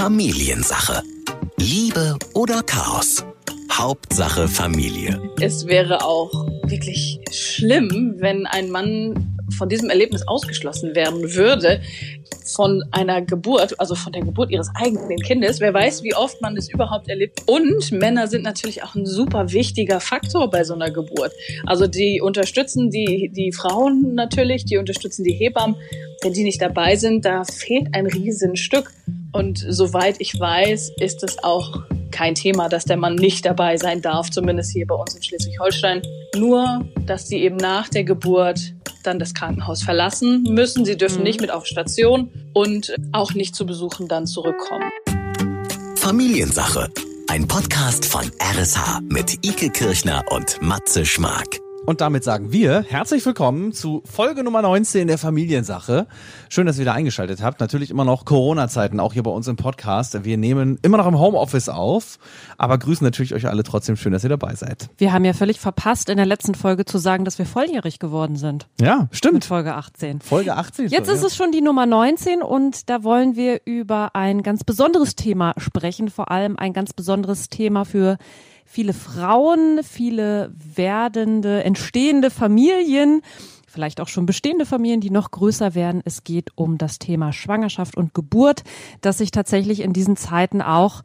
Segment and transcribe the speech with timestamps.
[0.00, 1.02] Familiensache.
[1.58, 3.22] Liebe oder Chaos?
[3.70, 5.20] Hauptsache Familie.
[5.42, 11.82] Es wäre auch wirklich schlimm, wenn ein Mann von diesem Erlebnis ausgeschlossen werden würde,
[12.54, 15.60] von einer Geburt, also von der Geburt ihres eigenen Kindes.
[15.60, 17.42] Wer weiß, wie oft man das überhaupt erlebt.
[17.46, 21.32] Und Männer sind natürlich auch ein super wichtiger Faktor bei so einer Geburt.
[21.66, 25.76] Also die unterstützen die, die Frauen natürlich, die unterstützen die Hebammen.
[26.22, 28.92] Wenn die nicht dabei sind, da fehlt ein Riesenstück.
[29.32, 34.02] Und soweit ich weiß, ist es auch kein Thema, dass der Mann nicht dabei sein
[34.02, 36.02] darf, zumindest hier bei uns in Schleswig-Holstein.
[36.36, 40.84] Nur, dass sie eben nach der Geburt dann das Krankenhaus verlassen müssen.
[40.84, 41.24] Sie dürfen mhm.
[41.24, 44.90] nicht mit auf Station und auch nicht zu Besuchen dann zurückkommen.
[45.96, 46.90] Familiensache.
[47.28, 51.60] Ein Podcast von RSH mit Ike Kirchner und Matze Schmark.
[51.86, 56.06] Und damit sagen wir herzlich willkommen zu Folge Nummer 19 der Familiensache.
[56.50, 57.58] Schön, dass ihr wieder eingeschaltet habt.
[57.58, 60.24] Natürlich immer noch Corona-Zeiten, auch hier bei uns im Podcast.
[60.24, 62.18] Wir nehmen immer noch im Homeoffice auf,
[62.58, 64.90] aber grüßen natürlich euch alle trotzdem schön, dass ihr dabei seid.
[64.98, 68.36] Wir haben ja völlig verpasst, in der letzten Folge zu sagen, dass wir volljährig geworden
[68.36, 68.68] sind.
[68.78, 69.34] Ja, stimmt.
[69.34, 70.20] Mit Folge 18.
[70.20, 70.88] Folge 18.
[70.88, 71.26] Jetzt ist ja.
[71.28, 76.10] es schon die Nummer 19 und da wollen wir über ein ganz besonderes Thema sprechen,
[76.10, 78.18] vor allem ein ganz besonderes Thema für
[78.70, 83.20] viele Frauen, viele werdende, entstehende Familien,
[83.66, 86.02] vielleicht auch schon bestehende Familien, die noch größer werden.
[86.04, 88.62] Es geht um das Thema Schwangerschaft und Geburt,
[89.00, 91.02] das sich tatsächlich in diesen Zeiten auch,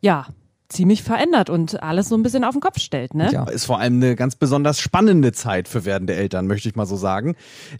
[0.00, 0.26] ja,
[0.68, 3.28] ziemlich verändert und alles so ein bisschen auf den Kopf stellt, ne?
[3.32, 6.86] Ja, ist vor allem eine ganz besonders spannende Zeit für werdende Eltern, möchte ich mal
[6.86, 7.34] so sagen.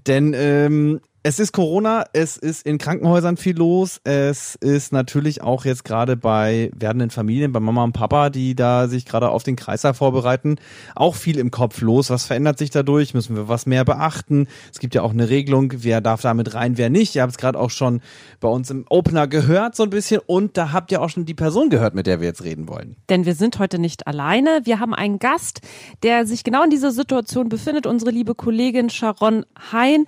[0.09, 5.67] Denn ähm, es ist Corona, es ist in Krankenhäusern viel los, es ist natürlich auch
[5.67, 9.55] jetzt gerade bei werdenden Familien, bei Mama und Papa, die da sich gerade auf den
[9.55, 10.57] Kreislauf vorbereiten,
[10.95, 12.09] auch viel im Kopf los.
[12.09, 13.13] Was verändert sich dadurch?
[13.13, 14.49] Müssen wir was mehr beachten?
[14.73, 17.15] Es gibt ja auch eine Regelung, wer darf damit rein, wer nicht.
[17.15, 18.01] Ihr habt es gerade auch schon
[18.41, 21.35] bei uns im Opener gehört so ein bisschen und da habt ihr auch schon die
[21.35, 22.97] Person gehört, mit der wir jetzt reden wollen.
[23.11, 24.63] Denn wir sind heute nicht alleine.
[24.65, 25.61] Wir haben einen Gast,
[26.03, 30.07] der sich genau in dieser Situation befindet, unsere liebe Kollegin Sharon Hein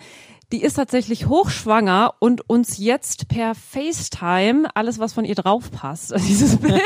[0.53, 6.15] die ist tatsächlich hochschwanger und uns jetzt per FaceTime alles, was von ihr drauf passt,
[6.29, 6.83] dieses Bild,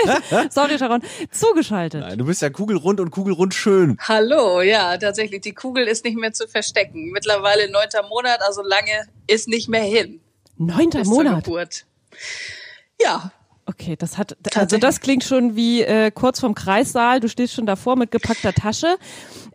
[0.51, 2.01] sorry Sharon, zugeschaltet.
[2.01, 3.99] Nein, du bist ja kugelrund und kugelrund schön.
[4.01, 7.11] Hallo, ja, tatsächlich, die Kugel ist nicht mehr zu verstecken.
[7.11, 10.21] Mittlerweile neunter Monat, also lange ist nicht mehr hin.
[10.57, 11.45] Neunter Monat?
[11.45, 11.85] Geburt.
[13.01, 13.33] Ja,
[13.69, 17.19] Okay, das hat also das klingt schon wie äh, kurz vorm Kreissaal.
[17.19, 18.97] Du stehst schon davor mit gepackter Tasche.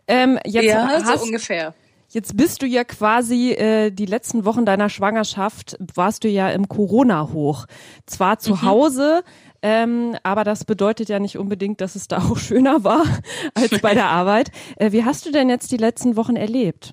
[0.06, 1.74] Ähm, jetzt ja, hast, so ungefähr.
[2.12, 6.68] Jetzt bist du ja quasi äh, die letzten Wochen deiner Schwangerschaft warst du ja im
[6.68, 7.64] Corona-Hoch.
[8.04, 8.62] Zwar zu mhm.
[8.62, 9.24] Hause,
[9.62, 13.04] ähm, aber das bedeutet ja nicht unbedingt, dass es da auch schöner war
[13.54, 14.50] als bei der Arbeit.
[14.76, 16.92] Äh, wie hast du denn jetzt die letzten Wochen erlebt?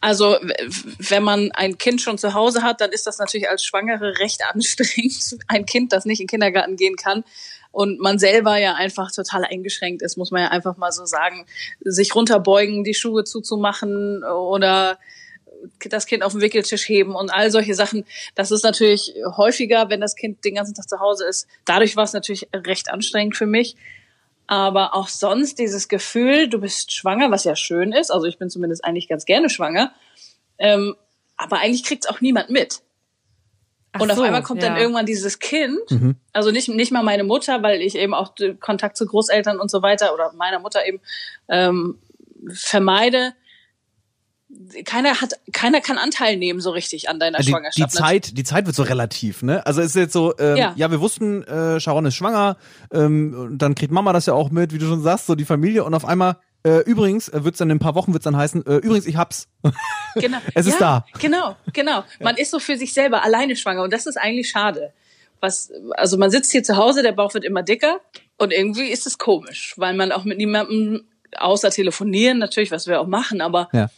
[0.00, 0.36] Also
[0.98, 4.40] wenn man ein Kind schon zu Hause hat, dann ist das natürlich als Schwangere recht
[4.50, 5.36] anstrengend.
[5.48, 7.24] Ein Kind, das nicht in den Kindergarten gehen kann,
[7.72, 11.46] und man selber ja einfach total eingeschränkt ist, muss man ja einfach mal so sagen,
[11.80, 14.98] sich runterbeugen, die Schuhe zuzumachen oder
[15.88, 18.04] das Kind auf den Wickeltisch heben und all solche Sachen.
[18.34, 21.46] Das ist natürlich häufiger, wenn das Kind den ganzen Tag zu Hause ist.
[21.64, 23.76] Dadurch war es natürlich recht anstrengend für mich.
[24.48, 28.10] Aber auch sonst dieses Gefühl, du bist schwanger, was ja schön ist.
[28.10, 29.92] Also ich bin zumindest eigentlich ganz gerne schwanger.
[30.58, 30.96] Ähm,
[31.36, 32.82] aber eigentlich kriegt es auch niemand mit.
[33.92, 34.70] Ach und auf so, einmal kommt ja.
[34.70, 36.16] dann irgendwann dieses Kind, mhm.
[36.32, 39.82] also nicht, nicht mal meine Mutter, weil ich eben auch Kontakt zu Großeltern und so
[39.82, 41.00] weiter oder meiner Mutter eben
[41.48, 41.98] ähm,
[42.50, 43.34] vermeide.
[44.84, 47.92] Keiner hat, keiner kann Anteil nehmen so richtig an deiner die, Schwangerschaft.
[47.92, 49.64] Die Zeit, die Zeit wird so relativ, ne?
[49.66, 50.72] Also es ist jetzt so, ähm, ja.
[50.76, 52.56] ja, wir wussten, äh, Sharon ist schwanger,
[52.92, 55.84] ähm, dann kriegt Mama das ja auch mit, wie du schon sagst, so die Familie
[55.84, 58.64] und auf einmal äh, übrigens, äh, wird's dann in ein paar Wochen wird's dann heißen,
[58.66, 59.48] äh, übrigens, ich hab's.
[60.14, 60.36] Genau.
[60.54, 61.18] es ist ja, da.
[61.20, 62.04] Genau, genau.
[62.20, 64.92] Man ist so für sich selber alleine schwanger und das ist eigentlich schade.
[65.40, 67.98] Was, also man sitzt hier zu Hause, der Bauch wird immer dicker
[68.36, 71.04] und irgendwie ist es komisch, weil man auch mit niemandem
[71.38, 73.88] außer telefonieren natürlich, was wir auch machen, aber ja.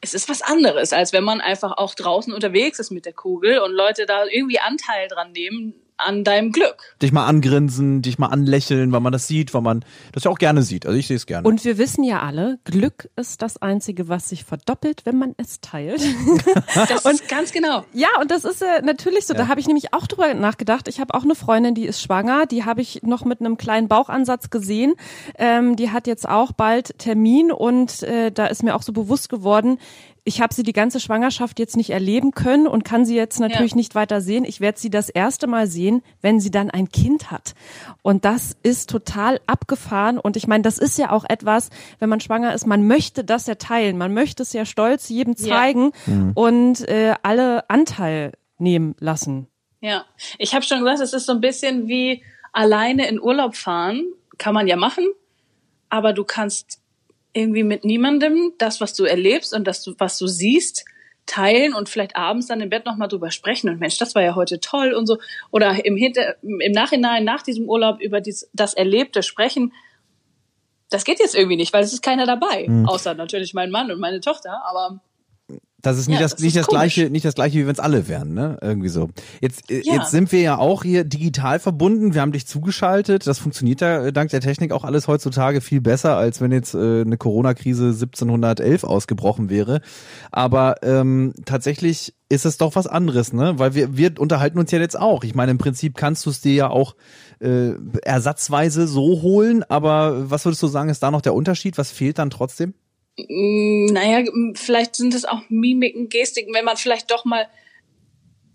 [0.00, 3.60] es ist was anderes, als wenn man einfach auch draußen unterwegs ist mit der Kugel
[3.60, 6.96] und Leute da irgendwie Anteil dran nehmen, an deinem Glück.
[7.02, 10.38] Dich mal angrinsen, dich mal anlächeln, weil man das sieht, weil man das ja auch
[10.38, 10.86] gerne sieht.
[10.86, 11.46] Also ich sehe es gerne.
[11.46, 15.60] Und wir wissen ja alle, Glück ist das Einzige, was sich verdoppelt, wenn man es
[15.60, 16.00] teilt.
[16.74, 17.84] das und, ist ganz genau.
[17.92, 19.34] Ja, und das ist äh, natürlich so.
[19.34, 19.40] Ja.
[19.40, 20.88] Da habe ich nämlich auch drüber nachgedacht.
[20.88, 22.46] Ich habe auch eine Freundin, die ist schwanger.
[22.46, 24.94] Die habe ich noch mit einem kleinen Bauchansatz gesehen.
[25.36, 29.28] Ähm, die hat jetzt auch bald Termin und äh, da ist mir auch so bewusst
[29.28, 29.78] geworden,
[30.28, 33.70] ich habe sie die ganze Schwangerschaft jetzt nicht erleben können und kann sie jetzt natürlich
[33.70, 33.78] ja.
[33.78, 34.44] nicht weiter sehen.
[34.44, 37.54] Ich werde sie das erste Mal sehen, wenn sie dann ein Kind hat.
[38.02, 40.18] Und das ist total abgefahren.
[40.18, 43.46] Und ich meine, das ist ja auch etwas, wenn man schwanger ist, man möchte das
[43.46, 43.96] ja teilen.
[43.96, 46.12] Man möchte es ja stolz jedem zeigen ja.
[46.12, 46.32] Mhm.
[46.34, 49.46] und äh, alle Anteil nehmen lassen.
[49.80, 50.04] Ja,
[50.36, 52.22] ich habe schon gesagt, es ist so ein bisschen wie
[52.52, 54.04] alleine in Urlaub fahren.
[54.36, 55.06] Kann man ja machen,
[55.88, 56.82] aber du kannst
[57.32, 60.84] irgendwie mit niemandem das, was du erlebst und das, was du siehst,
[61.26, 64.34] teilen und vielleicht abends dann im Bett nochmal drüber sprechen und Mensch, das war ja
[64.34, 65.18] heute toll und so.
[65.50, 69.72] Oder im, Hinter im Nachhinein, nach diesem Urlaub über dies, das Erlebte sprechen.
[70.90, 72.66] Das geht jetzt irgendwie nicht, weil es ist keiner dabei.
[72.66, 72.88] Mhm.
[72.88, 75.00] Außer natürlich mein Mann und meine Tochter, aber
[75.80, 77.78] das ist nicht ja, das, das nicht das gleiche, nicht das gleiche, wie wenn es
[77.78, 78.58] alle wären, ne?
[78.60, 79.10] Irgendwie so.
[79.40, 79.94] Jetzt, äh, ja.
[79.94, 82.14] jetzt sind wir ja auch hier digital verbunden.
[82.14, 83.28] Wir haben dich zugeschaltet.
[83.28, 86.74] Das funktioniert ja äh, dank der Technik auch alles heutzutage viel besser, als wenn jetzt
[86.74, 89.80] äh, eine Corona-Krise 1711 ausgebrochen wäre.
[90.32, 93.54] Aber ähm, tatsächlich ist es doch was anderes, ne?
[93.58, 95.22] Weil wir, wir unterhalten uns ja jetzt auch.
[95.22, 96.96] Ich meine, im Prinzip kannst du es dir ja auch
[97.38, 97.70] äh,
[98.02, 99.62] ersatzweise so holen.
[99.62, 101.78] Aber was würdest du sagen, ist da noch der Unterschied?
[101.78, 102.74] Was fehlt dann trotzdem?
[103.28, 104.24] Mm, naja,
[104.54, 107.48] vielleicht sind es auch Mimiken, Gestiken, wenn man vielleicht doch mal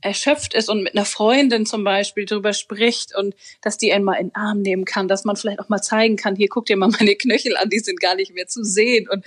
[0.03, 4.15] erschöpft ist und mit einer Freundin zum Beispiel drüber spricht und dass die einen mal
[4.15, 6.75] in den Arm nehmen kann, dass man vielleicht auch mal zeigen kann, hier guck dir
[6.75, 9.07] mal meine Knöchel an, die sind gar nicht mehr zu sehen.
[9.09, 9.25] Und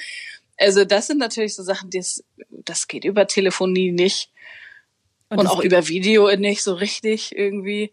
[0.58, 4.30] also das sind natürlich so Sachen, das, das geht über Telefonie nicht.
[5.28, 7.92] Und, und auch über Video nicht so richtig irgendwie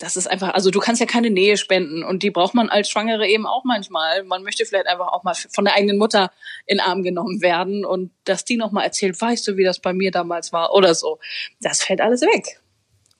[0.00, 2.88] das ist einfach, also du kannst ja keine Nähe spenden und die braucht man als
[2.88, 4.24] Schwangere eben auch manchmal.
[4.24, 6.32] Man möchte vielleicht einfach auch mal von der eigenen Mutter
[6.66, 9.92] in den Arm genommen werden und dass die nochmal erzählt, weißt du, wie das bei
[9.92, 11.18] mir damals war oder so.
[11.60, 12.60] Das fällt alles weg.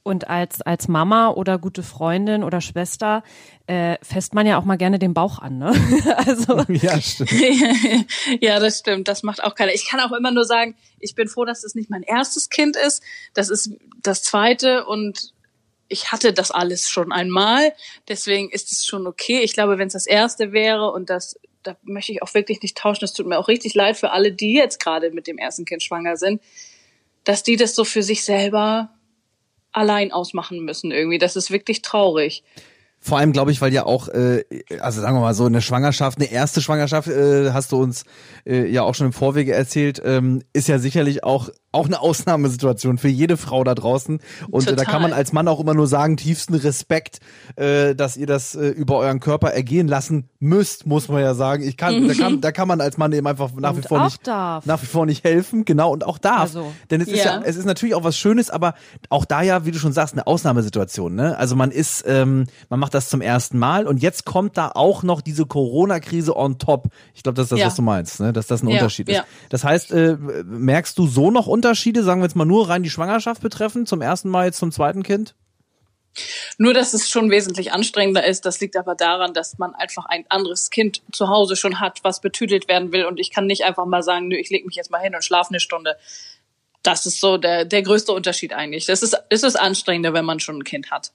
[0.03, 3.23] Und als, als Mama oder gute Freundin oder Schwester
[3.67, 5.73] äh, fässt man ja auch mal gerne den Bauch an, ne?
[6.17, 6.65] also.
[6.69, 7.31] Ja, stimmt.
[8.41, 9.09] ja, das stimmt.
[9.09, 9.75] Das macht auch keiner.
[9.75, 12.77] Ich kann auch immer nur sagen, ich bin froh, dass das nicht mein erstes Kind
[12.77, 13.03] ist.
[13.35, 15.35] Das ist das zweite und
[15.91, 17.75] ich hatte das alles schon einmal,
[18.09, 19.41] deswegen ist es schon okay.
[19.41, 22.79] Ich glaube, wenn es das erste wäre und das, da möchte ich auch wirklich nicht
[22.79, 23.05] tauschen.
[23.05, 25.83] Es tut mir auch richtig leid für alle, die jetzt gerade mit dem ersten Kind
[25.83, 26.41] schwanger sind,
[27.25, 28.91] dass die das so für sich selber
[29.73, 31.19] allein ausmachen müssen irgendwie.
[31.19, 32.45] Das ist wirklich traurig.
[33.03, 34.45] Vor allem glaube ich, weil ja auch, äh,
[34.79, 38.05] also sagen wir mal so, eine Schwangerschaft, eine erste Schwangerschaft, äh, hast du uns
[38.47, 42.99] äh, ja auch schon im Vorwege erzählt, ähm, ist ja sicherlich auch auch eine Ausnahmesituation
[42.99, 44.21] für jede Frau da draußen.
[44.51, 44.77] Und Total.
[44.77, 47.21] da kann man als Mann auch immer nur sagen, tiefsten Respekt,
[47.57, 51.63] äh, dass ihr das äh, über euren Körper ergehen lassen müsst, muss man ja sagen.
[51.63, 52.09] Ich kann, mhm.
[52.09, 54.67] da kann, da kann man als Mann eben einfach nach und wie vor nicht, darf.
[54.67, 56.41] nach wie vor nicht helfen, genau, und auch darf.
[56.41, 57.15] Also, Denn es ja.
[57.15, 58.75] ist ja, es ist natürlich auch was Schönes, aber
[59.09, 61.37] auch da ja, wie du schon sagst, eine Ausnahmesituation, ne?
[61.39, 65.03] Also man ist, ähm, man macht das zum ersten Mal und jetzt kommt da auch
[65.03, 66.89] noch diese Corona-Krise on top.
[67.15, 67.67] Ich glaube, das ist das, ja.
[67.67, 68.33] was du meinst, ne?
[68.33, 68.75] Dass das ein ja.
[68.75, 69.23] Unterschied ist.
[69.51, 72.89] Das heißt, äh, merkst du so noch Unterschiede, sagen wir jetzt mal nur rein die
[72.89, 75.35] Schwangerschaft betreffen, zum ersten Mal jetzt zum zweiten Kind?
[76.57, 78.47] Nur, dass es schon wesentlich anstrengender ist.
[78.47, 82.23] Das liegt aber daran, dass man einfach ein anderes Kind zu Hause schon hat, was
[82.23, 83.05] betütelt werden will.
[83.05, 85.23] Und ich kann nicht einfach mal sagen, nö, ich lege mich jetzt mal hin und
[85.23, 85.97] schlafe eine Stunde.
[86.83, 88.87] Das ist so der, der größte Unterschied eigentlich.
[88.87, 91.13] Das ist, ist es anstrengender, wenn man schon ein Kind hat.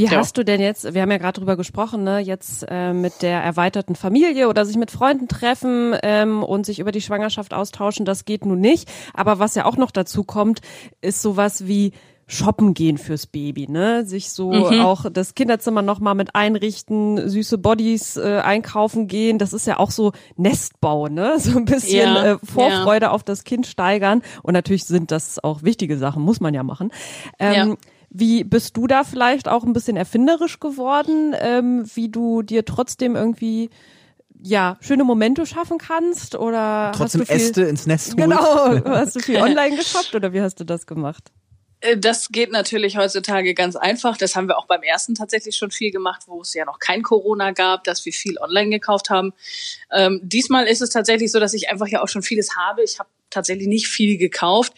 [0.00, 0.12] Wie ja.
[0.12, 3.42] hast du denn jetzt, wir haben ja gerade drüber gesprochen, ne, jetzt äh, mit der
[3.42, 8.24] erweiterten Familie oder sich mit Freunden treffen ähm, und sich über die Schwangerschaft austauschen, das
[8.24, 8.90] geht nun nicht.
[9.12, 10.60] Aber was ja auch noch dazu kommt,
[11.02, 11.92] ist sowas wie
[12.28, 14.06] shoppen gehen fürs Baby, ne?
[14.06, 14.80] Sich so mhm.
[14.80, 19.38] auch das Kinderzimmer nochmal mit einrichten, süße Bodies äh, einkaufen gehen.
[19.38, 21.34] Das ist ja auch so Nestbau, ne?
[21.38, 23.12] So ein bisschen ja, äh, Vorfreude ja.
[23.12, 24.22] auf das Kind steigern.
[24.42, 26.90] Und natürlich sind das auch wichtige Sachen, muss man ja machen.
[27.38, 27.76] Ähm, ja.
[28.10, 33.14] Wie bist du da vielleicht auch ein bisschen erfinderisch geworden, ähm, wie du dir trotzdem
[33.14, 33.70] irgendwie
[34.42, 39.16] ja, schöne Momente schaffen kannst oder trotzdem hast du viel, Äste ins Nest Genau, hast
[39.16, 41.30] du viel online geshoppt oder wie hast du das gemacht?
[41.80, 44.16] Äh, das geht natürlich heutzutage ganz einfach.
[44.16, 47.02] Das haben wir auch beim ersten tatsächlich schon viel gemacht, wo es ja noch kein
[47.02, 49.32] Corona gab, dass wir viel online gekauft haben.
[49.92, 52.82] Ähm, diesmal ist es tatsächlich so, dass ich einfach ja auch schon vieles habe.
[52.82, 54.72] Ich habe tatsächlich nicht viel gekauft,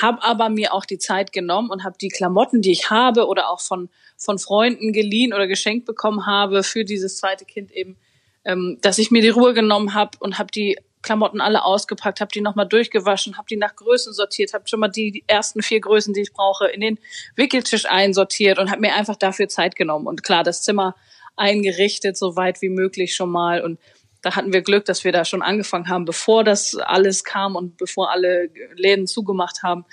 [0.00, 3.50] habe aber mir auch die Zeit genommen und habe die Klamotten, die ich habe oder
[3.50, 7.96] auch von, von Freunden geliehen oder geschenkt bekommen habe für dieses zweite Kind eben,
[8.44, 12.30] ähm, dass ich mir die Ruhe genommen habe und habe die Klamotten alle ausgepackt, habe
[12.32, 16.12] die nochmal durchgewaschen, habe die nach Größen sortiert, habe schon mal die ersten vier Größen,
[16.12, 16.98] die ich brauche, in den
[17.36, 20.06] Wickeltisch einsortiert und habe mir einfach dafür Zeit genommen.
[20.06, 20.94] Und klar, das Zimmer
[21.36, 23.62] eingerichtet, so weit wie möglich schon mal.
[23.62, 23.78] Und
[24.22, 27.76] da hatten wir Glück, dass wir da schon angefangen haben, bevor das alles kam und
[27.76, 29.84] bevor alle Läden zugemacht haben.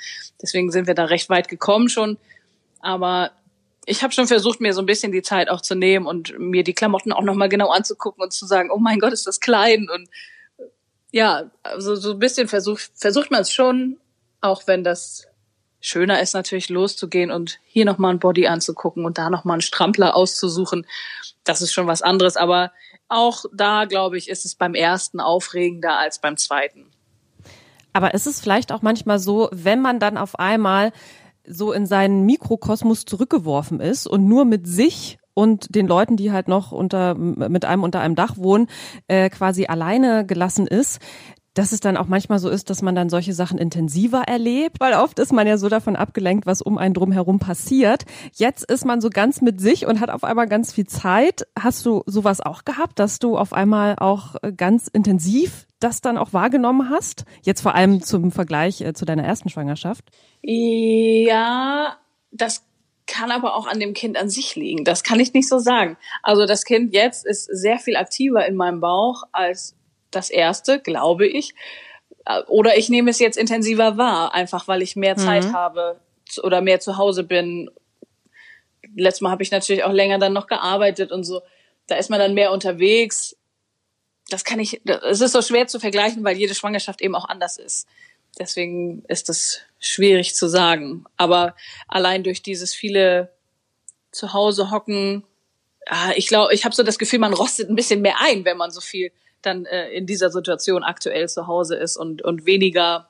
[0.42, 2.18] Deswegen sind wir da recht weit gekommen schon.
[2.80, 3.32] Aber
[3.86, 6.64] ich habe schon versucht, mir so ein bisschen die Zeit auch zu nehmen und mir
[6.64, 9.88] die Klamotten auch nochmal genau anzugucken und zu sagen, oh mein Gott, ist das klein.
[9.90, 10.10] Und
[11.12, 13.98] ja, also so ein bisschen versucht, versucht man es schon,
[14.42, 15.27] auch wenn das
[15.88, 20.16] schöner ist natürlich loszugehen und hier nochmal ein Body anzugucken und da nochmal einen Strampler
[20.16, 20.86] auszusuchen.
[21.44, 22.38] Das ist schon was anderes.
[22.38, 22.72] Aber
[23.08, 26.88] auch da, glaube ich, ist es beim ersten aufregender als beim zweiten.
[27.94, 30.92] Aber ist es vielleicht auch manchmal so, wenn man dann auf einmal
[31.48, 36.48] so in seinen Mikrokosmos zurückgeworfen ist und nur mit sich und den Leuten, die halt
[36.48, 38.68] noch unter mit einem unter einem Dach wohnen,
[39.08, 41.00] äh, quasi alleine gelassen ist,
[41.58, 44.94] dass es dann auch manchmal so ist, dass man dann solche Sachen intensiver erlebt, weil
[44.94, 48.06] oft ist man ja so davon abgelenkt, was um einen drumherum passiert.
[48.34, 51.48] Jetzt ist man so ganz mit sich und hat auf einmal ganz viel Zeit.
[51.60, 56.34] Hast du sowas auch gehabt, dass du auf einmal auch ganz intensiv das dann auch
[56.34, 57.26] wahrgenommen hast?
[57.42, 60.06] Jetzt vor allem zum Vergleich äh, zu deiner ersten Schwangerschaft?
[60.42, 61.98] Ja,
[62.32, 62.68] das
[63.08, 64.84] kann aber auch an dem Kind an sich liegen.
[64.84, 65.98] Das kann ich nicht so sagen.
[66.22, 69.77] Also das Kind jetzt ist sehr viel aktiver in meinem Bauch als
[70.18, 71.54] das erste, glaube ich.
[72.48, 75.54] Oder ich nehme es jetzt intensiver wahr, einfach weil ich mehr Zeit mhm.
[75.54, 76.02] habe
[76.44, 77.70] oder mehr zu Hause bin.
[78.96, 81.42] Letztes Mal habe ich natürlich auch länger dann noch gearbeitet und so.
[81.88, 83.38] Da ist man dann mehr unterwegs.
[84.30, 87.58] Das kann ich, es ist so schwer zu vergleichen, weil jede Schwangerschaft eben auch anders
[87.58, 87.88] ist.
[88.38, 91.06] Deswegen ist das schwierig zu sagen.
[91.16, 91.56] Aber
[91.88, 93.32] allein durch dieses viele
[94.12, 95.24] zu Hause hocken,
[96.16, 98.72] ich glaube, ich habe so das Gefühl, man rostet ein bisschen mehr ein, wenn man
[98.72, 103.08] so viel dann äh, in dieser Situation aktuell zu Hause ist und, und weniger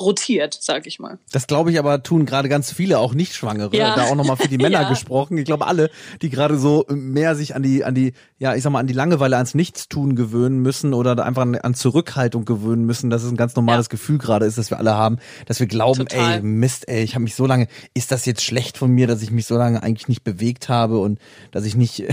[0.00, 1.18] rotiert, sag ich mal.
[1.32, 3.76] Das glaube ich aber tun gerade ganz viele, auch Nicht-Schwangere.
[3.76, 3.96] Ja.
[3.96, 4.88] Da auch nochmal für die Männer ja.
[4.88, 5.36] gesprochen.
[5.38, 5.90] Ich glaube alle,
[6.22, 8.92] die gerade so mehr sich an die, an die, ja, ich sag mal, an die
[8.92, 13.36] Langeweile, ans Nichtstun gewöhnen müssen oder einfach an, an Zurückhaltung gewöhnen müssen, dass es ein
[13.36, 13.90] ganz normales ja.
[13.90, 16.34] Gefühl gerade ist, dass wir alle haben, dass wir glauben, Total.
[16.34, 19.22] ey, Mist, ey, ich habe mich so lange, ist das jetzt schlecht von mir, dass
[19.22, 21.18] ich mich so lange eigentlich nicht bewegt habe und
[21.50, 22.04] dass ich nicht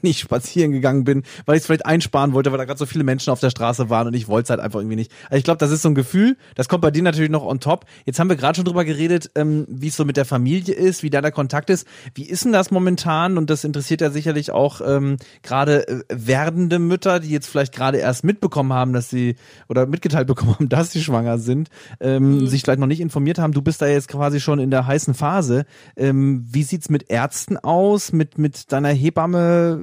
[0.04, 3.04] nicht spazieren gegangen bin, weil ich es vielleicht einsparen wollte, weil da gerade so viele
[3.04, 5.12] Menschen auf der Straße waren und ich wollte es halt einfach irgendwie nicht.
[5.24, 7.60] Also ich glaube, das ist so ein Gefühl, das kommt bei dir natürlich noch on
[7.60, 7.86] top.
[8.04, 11.02] Jetzt haben wir gerade schon drüber geredet, ähm, wie es so mit der Familie ist,
[11.02, 11.86] wie da der Kontakt ist.
[12.14, 13.38] Wie ist denn das momentan?
[13.38, 17.98] Und das interessiert ja sicherlich auch ähm, gerade äh, werdende Mütter, die jetzt vielleicht gerade
[17.98, 19.36] erst mitbekommen haben, dass sie
[19.68, 21.68] oder mitgeteilt bekommen haben, dass sie schwanger sind,
[22.00, 22.46] ähm, mhm.
[22.46, 23.52] sich vielleicht noch nicht informiert haben.
[23.52, 25.64] Du bist da jetzt quasi schon in der heißen Phase.
[25.96, 29.80] Ähm, wie sieht's mit Ärzten aus, mit mit deiner Hebamme?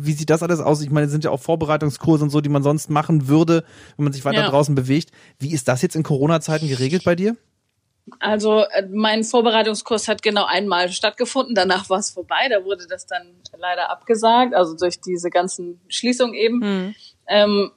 [0.00, 0.82] Wie sieht das alles aus?
[0.82, 3.64] Ich meine, es sind ja auch Vorbereitungskurse und so, die man sonst machen würde,
[3.96, 4.50] wenn man sich weiter ja.
[4.50, 5.10] draußen bewegt.
[5.38, 7.36] Wie ist das jetzt in Corona-Zeiten geregelt bei dir?
[8.20, 13.06] Also äh, mein Vorbereitungskurs hat genau einmal stattgefunden, danach war es vorbei, da wurde das
[13.06, 16.62] dann leider abgesagt, also durch diese ganzen Schließungen eben.
[16.62, 16.94] Hm.
[17.26, 17.70] Ähm,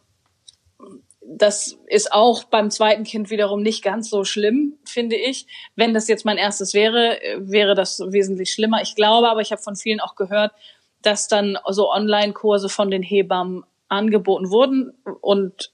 [1.23, 5.47] das ist auch beim zweiten Kind wiederum nicht ganz so schlimm, finde ich.
[5.75, 8.81] Wenn das jetzt mein erstes wäre, äh, wäre das wesentlich schlimmer.
[8.81, 10.51] Ich glaube aber, ich habe von vielen auch gehört,
[11.01, 15.71] dass dann so Online-Kurse von den Hebammen angeboten wurden und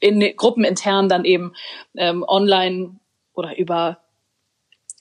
[0.00, 1.52] in Gruppen intern dann eben
[1.96, 2.96] ähm, online
[3.34, 3.98] oder über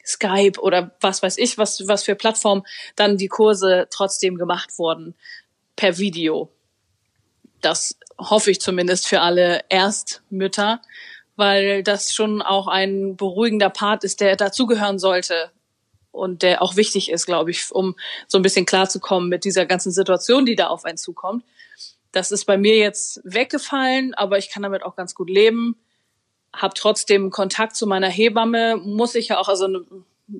[0.05, 2.63] Skype oder was weiß ich, was, was für Plattformen
[2.95, 5.15] dann die Kurse trotzdem gemacht wurden
[5.75, 6.49] per Video.
[7.61, 10.81] Das hoffe ich zumindest für alle Erstmütter,
[11.35, 15.51] weil das schon auch ein beruhigender Part ist, der dazugehören sollte
[16.17, 17.95] und der auch wichtig ist, glaube ich, um
[18.27, 21.43] so ein bisschen klarzukommen mit dieser ganzen Situation, die da auf einen zukommt.
[22.11, 25.77] Das ist bei mir jetzt weggefallen, aber ich kann damit auch ganz gut leben.
[26.53, 29.67] Hab trotzdem Kontakt zu meiner Hebamme, muss ich ja auch, also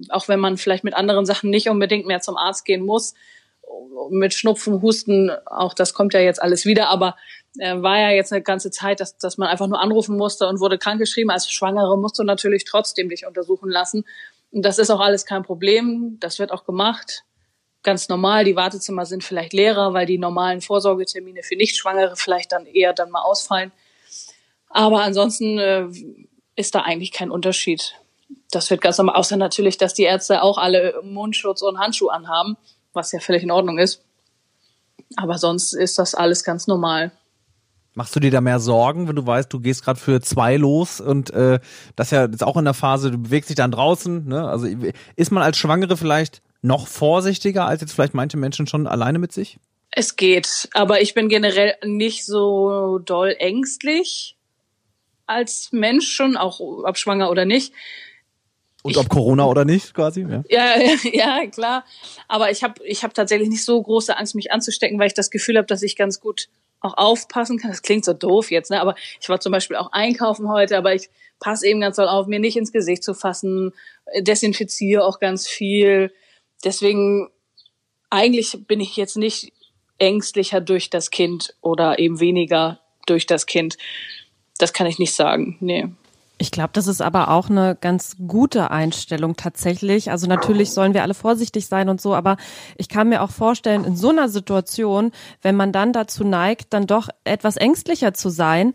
[0.10, 3.14] auch wenn man vielleicht mit anderen Sachen nicht unbedingt mehr zum Arzt gehen muss,
[4.10, 7.16] mit Schnupfen, Husten, auch das kommt ja jetzt alles wieder, aber
[7.60, 10.60] äh, war ja jetzt eine ganze Zeit, dass, dass man einfach nur anrufen musste und
[10.60, 11.32] wurde krankgeschrieben.
[11.32, 14.06] Als Schwangere musst du natürlich trotzdem dich untersuchen lassen.
[14.52, 16.18] Und das ist auch alles kein Problem.
[16.20, 17.24] Das wird auch gemacht.
[17.84, 18.44] Ganz normal.
[18.44, 23.12] Die Wartezimmer sind vielleicht leerer, weil die normalen Vorsorgetermine für Nichtschwangere vielleicht dann eher dann
[23.12, 23.72] mal ausfallen.
[24.70, 25.88] Aber ansonsten äh,
[26.56, 27.96] ist da eigentlich kein Unterschied.
[28.52, 32.58] Das wird ganz normal, außer natürlich, dass die Ärzte auch alle Mundschutz und Handschuhe anhaben,
[32.94, 34.04] was ja völlig in Ordnung ist.
[35.16, 37.12] Aber sonst ist das alles ganz normal.
[37.98, 41.02] Machst du dir da mehr Sorgen, wenn du weißt, du gehst gerade für zwei los
[41.02, 41.60] und äh,
[41.96, 44.48] das ja jetzt auch in der Phase, du bewegst dich dann draußen, ne?
[44.48, 44.68] Also
[45.16, 49.32] ist man als Schwangere vielleicht noch vorsichtiger als jetzt vielleicht manche Menschen schon alleine mit
[49.32, 49.58] sich?
[49.90, 54.38] Es geht, aber ich bin generell nicht so doll ängstlich
[55.26, 57.74] als Mensch schon, auch ob schwanger oder nicht.
[58.84, 60.22] Und ob Corona oder nicht, quasi?
[60.22, 60.76] Ja, ja,
[61.14, 61.84] ja klar.
[62.28, 65.32] Aber ich habe ich hab tatsächlich nicht so große Angst, mich anzustecken, weil ich das
[65.32, 66.48] Gefühl habe, dass ich ganz gut
[66.80, 67.72] auch aufpassen kann.
[67.72, 68.82] Das klingt so doof jetzt, ne?
[68.82, 72.28] Aber ich war zum Beispiel auch einkaufen heute, aber ich passe eben ganz doll auf,
[72.28, 73.74] mir nicht ins Gesicht zu fassen,
[74.20, 76.14] desinfiziere auch ganz viel.
[76.64, 77.30] Deswegen
[78.10, 79.52] eigentlich bin ich jetzt nicht
[80.00, 83.78] ängstlicher durch das Kind oder eben weniger durch das Kind.
[84.58, 85.58] Das kann ich nicht sagen.
[85.60, 85.88] Nee.
[86.40, 90.12] Ich glaube, das ist aber auch eine ganz gute Einstellung tatsächlich.
[90.12, 92.38] Also natürlich sollen wir alle vorsichtig sein und so, aber
[92.78, 96.86] ich kann mir auch vorstellen, in so einer Situation, wenn man dann dazu neigt, dann
[96.86, 98.74] doch etwas ängstlicher zu sein,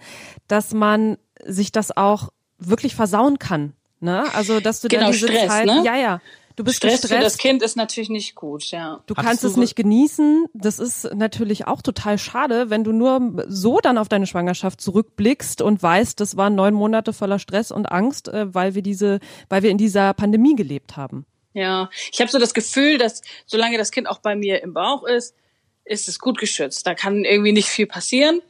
[0.48, 3.74] dass man sich das auch wirklich versauen kann.
[4.00, 4.24] Ne?
[4.34, 5.82] Also dass du genau, dann diese Stress, Zeit, ne?
[5.84, 6.20] ja, ja,
[6.56, 7.14] Du bist Stress gestresst.
[7.14, 9.02] für das Kind ist natürlich nicht gut, ja.
[9.06, 10.46] Du Hattest kannst du es nicht genießen.
[10.54, 15.62] Das ist natürlich auch total schade, wenn du nur so dann auf deine Schwangerschaft zurückblickst
[15.62, 19.62] und weißt, das waren neun Monate voller Stress und Angst, äh, weil wir diese, weil
[19.62, 21.26] wir in dieser Pandemie gelebt haben.
[21.54, 25.04] Ja, ich habe so das Gefühl, dass solange das Kind auch bei mir im Bauch
[25.04, 25.34] ist,
[25.84, 26.86] ist es gut geschützt.
[26.86, 28.40] Da kann irgendwie nicht viel passieren.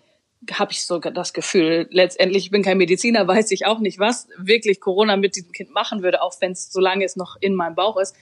[0.51, 1.87] Habe ich so das Gefühl.
[1.91, 5.71] Letztendlich, ich bin kein Mediziner, weiß ich auch nicht, was wirklich Corona mit diesem Kind
[5.71, 8.17] machen würde, auch wenn es solange es noch in meinem Bauch ist.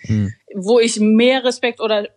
[0.55, 2.09] Wo ich mehr Respekt oder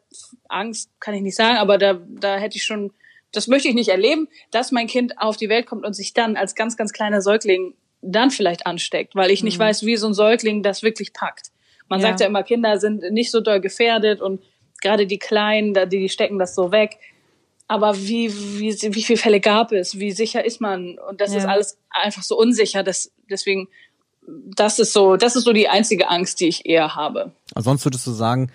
[0.49, 2.91] Angst, kann ich nicht sagen, aber da, da hätte ich schon,
[3.31, 6.35] das möchte ich nicht erleben, dass mein Kind auf die Welt kommt und sich dann
[6.35, 10.13] als ganz, ganz kleiner Säugling dann vielleicht ansteckt, weil ich nicht weiß, wie so ein
[10.13, 11.51] Säugling das wirklich packt.
[11.87, 12.07] Man Ja.
[12.07, 14.41] sagt ja immer, Kinder sind nicht so doll gefährdet und
[14.81, 16.97] gerade die Kleinen, da- die, die stecken das so weg.
[17.73, 19.97] Aber wie, wie, wie viele Fälle gab es?
[19.97, 20.99] Wie sicher ist man?
[21.09, 21.39] Und das Ja.
[21.39, 22.83] ist alles einfach so unsicher.
[22.83, 23.67] Das, deswegen,
[24.27, 27.31] das ist so, das ist so die einzige Angst, die ich eher habe.
[27.57, 28.51] Sonst würdest du sagen,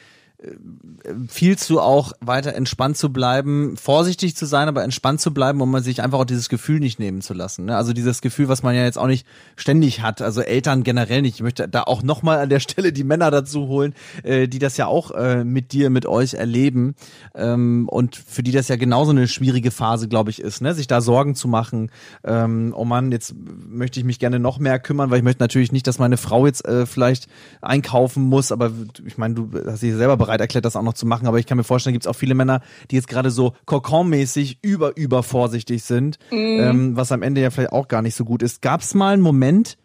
[1.02, 5.70] empfiehlst du auch weiter entspannt zu bleiben, vorsichtig zu sein, aber entspannt zu bleiben, um
[5.70, 7.64] man sich einfach auch dieses Gefühl nicht nehmen zu lassen.
[7.64, 7.76] Ne?
[7.76, 9.26] Also dieses Gefühl, was man ja jetzt auch nicht
[9.56, 11.36] ständig hat, also Eltern generell nicht.
[11.36, 14.76] Ich möchte da auch nochmal an der Stelle die Männer dazu holen, äh, die das
[14.76, 16.94] ja auch äh, mit dir, mit euch erleben
[17.34, 20.72] ähm, und für die das ja genauso eine schwierige Phase, glaube ich, ist, ne?
[20.72, 21.90] sich da Sorgen zu machen.
[22.22, 23.34] Ähm, oh Mann, jetzt
[23.68, 26.46] möchte ich mich gerne noch mehr kümmern, weil ich möchte natürlich nicht, dass meine Frau
[26.46, 27.26] jetzt äh, vielleicht
[27.60, 28.70] einkaufen muss, aber
[29.04, 31.46] ich meine, du hast dich selber bereit erklärt, das auch noch zu machen, aber ich
[31.46, 35.22] kann mir vorstellen, gibt es auch viele Männer, die jetzt gerade so Kokon-mäßig über, über
[35.22, 38.60] vorsichtig sind, ähm, was am Ende ja vielleicht auch gar nicht so gut ist.
[38.60, 39.78] Gab es mal einen Moment,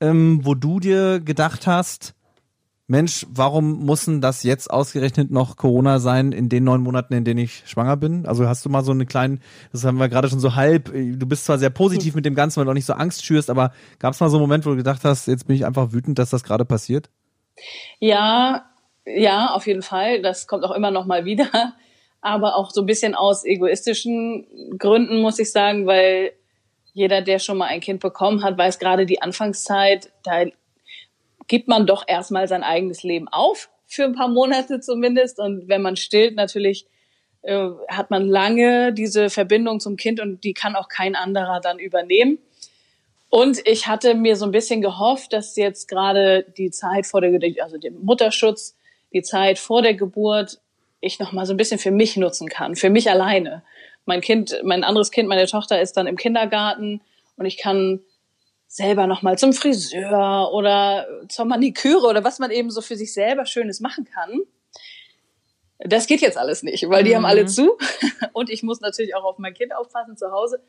[0.00, 2.14] ähm, wo du dir gedacht hast,
[2.90, 7.24] Mensch, warum muss denn das jetzt ausgerechnet noch Corona sein in den neun Monaten, in
[7.24, 8.24] denen ich schwanger bin?
[8.24, 9.40] Also hast du mal so eine kleine,
[9.72, 12.56] das haben wir gerade schon so halb, du bist zwar sehr positiv mit dem Ganzen,
[12.56, 14.70] weil du auch nicht so Angst schürst, aber gab es mal so einen Moment, wo
[14.70, 17.10] du gedacht hast, jetzt bin ich einfach wütend, dass das gerade passiert?
[17.98, 18.67] Ja,
[19.16, 20.22] ja, auf jeden Fall.
[20.22, 21.74] Das kommt auch immer noch mal wieder.
[22.20, 26.32] Aber auch so ein bisschen aus egoistischen Gründen, muss ich sagen, weil
[26.92, 30.44] jeder, der schon mal ein Kind bekommen hat, weiß gerade die Anfangszeit, da
[31.46, 35.38] gibt man doch erstmal sein eigenes Leben auf, für ein paar Monate zumindest.
[35.38, 36.86] Und wenn man stillt, natürlich
[37.42, 41.78] äh, hat man lange diese Verbindung zum Kind und die kann auch kein anderer dann
[41.78, 42.38] übernehmen.
[43.30, 47.38] Und ich hatte mir so ein bisschen gehofft, dass jetzt gerade die Zeit vor der,
[47.62, 48.76] also dem Mutterschutz,
[49.12, 50.60] die Zeit vor der Geburt,
[51.00, 53.62] ich noch mal so ein bisschen für mich nutzen kann, für mich alleine.
[54.04, 57.00] Mein Kind, mein anderes Kind, meine Tochter ist dann im Kindergarten
[57.36, 58.00] und ich kann
[58.66, 63.12] selber noch mal zum Friseur oder zur Maniküre oder was man eben so für sich
[63.14, 64.40] selber Schönes machen kann.
[65.78, 67.78] Das geht jetzt alles nicht, weil die haben alle zu
[68.32, 70.60] und ich muss natürlich auch auf mein Kind aufpassen zu Hause.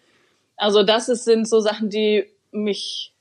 [0.56, 3.14] Also das ist, sind so Sachen, die mich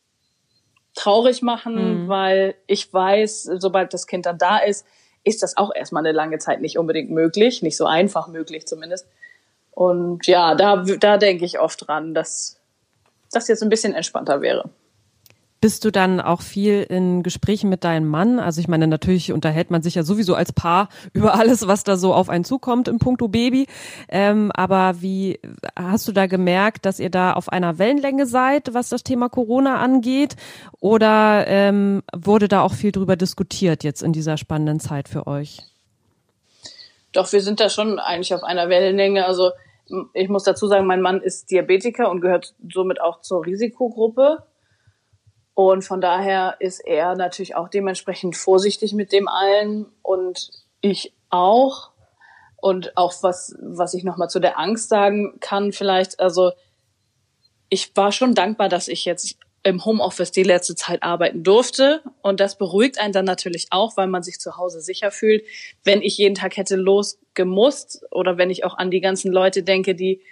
[0.94, 4.84] traurig machen, weil ich weiß, sobald das Kind dann da ist,
[5.28, 9.06] ist das auch erstmal eine lange Zeit nicht unbedingt möglich, nicht so einfach möglich zumindest.
[9.72, 12.58] Und ja, da, da denke ich oft dran, dass
[13.30, 14.70] das jetzt ein bisschen entspannter wäre.
[15.60, 18.38] Bist du dann auch viel in Gesprächen mit deinem Mann?
[18.38, 21.96] Also ich meine, natürlich unterhält man sich ja sowieso als Paar über alles, was da
[21.96, 23.66] so auf einen zukommt im Punkto Baby.
[24.08, 25.40] Ähm, aber wie
[25.76, 29.78] hast du da gemerkt, dass ihr da auf einer Wellenlänge seid, was das Thema Corona
[29.78, 30.36] angeht?
[30.80, 35.62] Oder ähm, wurde da auch viel drüber diskutiert jetzt in dieser spannenden Zeit für euch?
[37.12, 39.24] Doch, wir sind da schon eigentlich auf einer Wellenlänge.
[39.26, 39.50] Also
[40.12, 44.44] ich muss dazu sagen, mein Mann ist Diabetiker und gehört somit auch zur Risikogruppe.
[45.58, 51.90] Und von daher ist er natürlich auch dementsprechend vorsichtig mit dem allen und ich auch.
[52.58, 56.52] Und auch was, was ich nochmal zu der Angst sagen kann, vielleicht, also
[57.70, 62.02] ich war schon dankbar, dass ich jetzt im Homeoffice die letzte Zeit arbeiten durfte.
[62.22, 65.42] Und das beruhigt einen dann natürlich auch, weil man sich zu Hause sicher fühlt.
[65.82, 69.96] Wenn ich jeden Tag hätte losgemusst oder wenn ich auch an die ganzen Leute denke,
[69.96, 70.22] die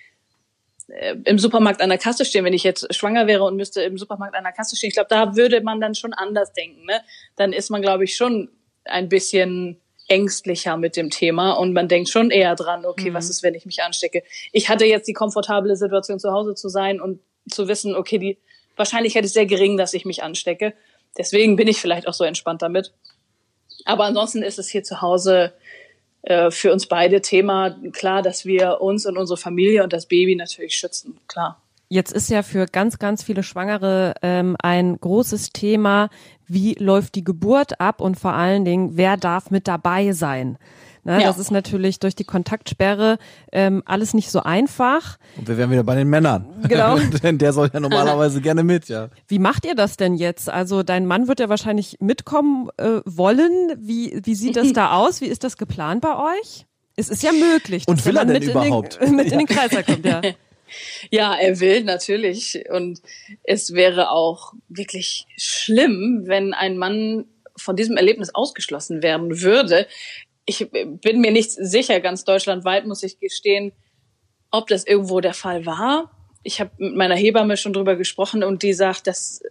[1.25, 4.37] im Supermarkt an der Kasse stehen, wenn ich jetzt schwanger wäre und müsste im Supermarkt
[4.37, 6.85] an der Kasse stehen, ich glaube, da würde man dann schon anders denken.
[6.87, 7.01] Ne?
[7.35, 8.51] Dann ist man, glaube ich, schon
[8.85, 13.43] ein bisschen ängstlicher mit dem Thema und man denkt schon eher dran, okay, was ist,
[13.43, 14.23] wenn ich mich anstecke?
[14.53, 17.21] Ich hatte jetzt die komfortable Situation, zu Hause zu sein und
[17.51, 18.39] zu wissen, okay, die
[18.77, 20.75] Wahrscheinlichkeit ist sehr gering, dass ich mich anstecke.
[21.19, 22.93] Deswegen bin ich vielleicht auch so entspannt damit.
[23.85, 25.53] Aber ansonsten ist es hier zu Hause
[26.23, 30.37] äh, für uns beide Thema klar, dass wir uns und unsere Familie und das Baby
[30.37, 31.19] natürlich schützen.
[31.29, 31.61] Klar.
[31.89, 36.11] Jetzt ist ja für ganz, ganz viele Schwangere ähm, ein großes Thema,
[36.49, 40.59] wie läuft die Geburt ab und vor allen Dingen, wer darf mit dabei sein?
[41.07, 41.29] Ne, ja.
[41.29, 43.19] Das ist natürlich durch die Kontaktsperre
[43.53, 45.19] ähm, alles nicht so einfach.
[45.37, 46.47] Und wir wären wieder bei den Männern.
[46.69, 46.99] Genau.
[47.23, 49.11] denn der soll ja normalerweise gerne mit, ja.
[49.29, 50.51] Wie macht ihr das denn jetzt?
[50.51, 53.77] Also dein Mann wird ja wahrscheinlich mitkommen äh, wollen.
[53.79, 55.21] Wie, wie sieht das da aus?
[55.21, 56.67] Wie ist das geplant bei euch?
[56.97, 57.85] Es ist ja möglich.
[57.87, 59.01] Und will er denn überhaupt?
[59.01, 59.33] Den, mit ja.
[59.35, 60.23] in den Kreislauf kommt, ja.
[61.13, 62.65] Ja, er will natürlich.
[62.69, 63.01] Und
[63.45, 69.87] es wäre auch wirklich schlimm, wenn ein Mann von diesem Erlebnis ausgeschlossen werden würde.
[70.47, 73.73] Ich bin mir nicht sicher, ganz deutschlandweit muss ich gestehen,
[74.51, 76.11] ob das irgendwo der Fall war.
[76.43, 79.43] Ich habe mit meiner Hebamme schon drüber gesprochen und die sagt, das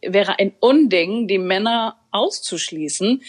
[0.00, 3.22] wäre ein Unding, die Männer auszuschließen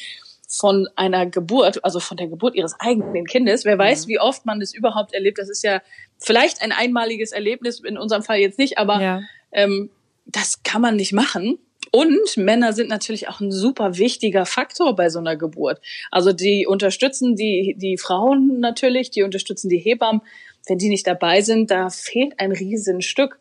[0.47, 3.65] von einer Geburt, also von der Geburt ihres eigenen Kindes.
[3.65, 4.09] Wer weiß, mhm.
[4.09, 5.37] wie oft man das überhaupt erlebt.
[5.37, 5.81] Das ist ja
[6.17, 9.21] vielleicht ein einmaliges Erlebnis, in unserem Fall jetzt nicht, aber ja.
[9.51, 9.91] ähm,
[10.25, 11.59] das kann man nicht machen.
[11.91, 15.81] Und Männer sind natürlich auch ein super wichtiger Faktor bei so einer Geburt.
[16.11, 20.21] Also die unterstützen die, die Frauen natürlich, die unterstützen die Hebammen.
[20.67, 23.39] Wenn die nicht dabei sind, da fehlt ein Riesenstück.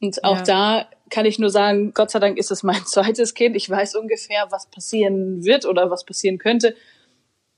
[0.00, 0.42] Und auch ja.
[0.42, 3.56] da kann ich nur sagen, Gott sei Dank ist es mein zweites Kind.
[3.56, 6.74] Ich weiß ungefähr, was passieren wird oder was passieren könnte.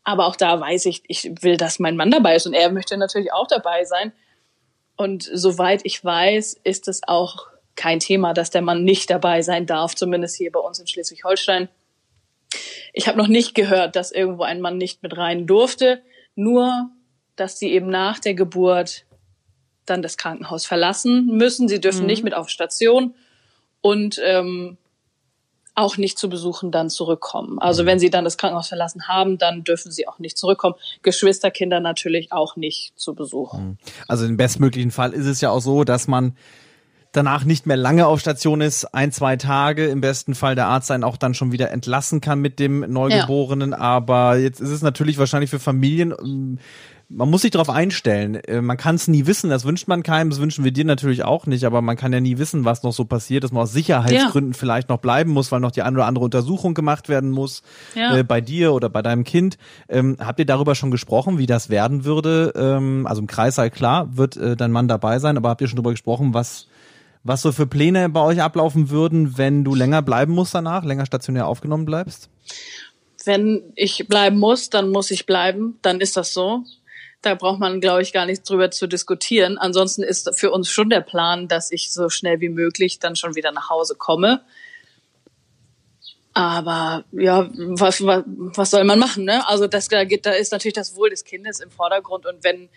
[0.03, 2.97] Aber auch da weiß ich, ich will, dass mein Mann dabei ist und er möchte
[2.97, 4.13] natürlich auch dabei sein.
[4.97, 9.67] Und soweit ich weiß, ist es auch kein Thema, dass der Mann nicht dabei sein
[9.67, 11.69] darf, zumindest hier bei uns in Schleswig-Holstein.
[12.93, 16.03] Ich habe noch nicht gehört, dass irgendwo ein Mann nicht mit rein durfte,
[16.37, 16.91] nur
[17.37, 19.05] dass sie eben nach der Geburt
[19.87, 21.69] dann das Krankenhaus verlassen müssen.
[21.69, 22.07] Sie dürfen mhm.
[22.07, 23.15] nicht mit auf Station
[23.81, 24.79] und ähm,
[25.75, 27.59] auch nicht zu Besuchen dann zurückkommen.
[27.59, 27.87] Also mhm.
[27.87, 30.77] wenn sie dann das Krankenhaus verlassen haben, dann dürfen sie auch nicht zurückkommen.
[31.03, 33.65] Geschwisterkinder natürlich auch nicht zu besuchen.
[33.65, 33.79] Mhm.
[34.07, 36.37] Also im bestmöglichen Fall ist es ja auch so, dass man
[37.17, 40.91] danach nicht mehr lange auf Station ist, ein, zwei Tage, im besten Fall der Arzt
[40.91, 43.71] einen auch dann schon wieder entlassen kann mit dem Neugeborenen.
[43.71, 43.79] Ja.
[43.79, 46.59] Aber jetzt ist es natürlich wahrscheinlich für Familien ähm,
[47.09, 48.37] man muss sich darauf einstellen.
[48.37, 51.25] Äh, man kann es nie wissen, das wünscht man keinem, das wünschen wir dir natürlich
[51.25, 53.73] auch nicht, aber man kann ja nie wissen, was noch so passiert, dass man aus
[53.73, 54.59] Sicherheitsgründen ja.
[54.59, 57.63] vielleicht noch bleiben muss, weil noch die eine oder andere Untersuchung gemacht werden muss
[57.95, 58.17] ja.
[58.17, 59.59] äh, bei dir oder bei deinem Kind.
[59.89, 62.53] Ähm, habt ihr darüber schon gesprochen, wie das werden würde?
[62.57, 65.69] Ähm, also im Kreis sei klar, wird äh, dein Mann dabei sein, aber habt ihr
[65.69, 66.67] schon darüber gesprochen, was
[67.25, 71.07] was so für Pläne bei euch ablaufen würden, wenn du länger bleiben musst danach, länger
[71.07, 72.29] stationär aufgenommen bleibst?
[73.25, 76.63] Wenn ich bleiben muss, dann muss ich bleiben, dann ist das so.
[77.23, 79.57] Da braucht man, glaube ich, gar nicht drüber zu diskutieren.
[79.57, 83.35] Ansonsten ist für uns schon der Plan, dass ich so schnell wie möglich dann schon
[83.35, 84.43] wieder nach Hause komme.
[86.35, 89.25] Aber ja, was, was, was soll man machen?
[89.25, 89.49] Ne?
[89.49, 92.27] Also das, da, geht, da ist natürlich das Wohl des Kindes im Vordergrund.
[92.27, 92.69] Und wenn,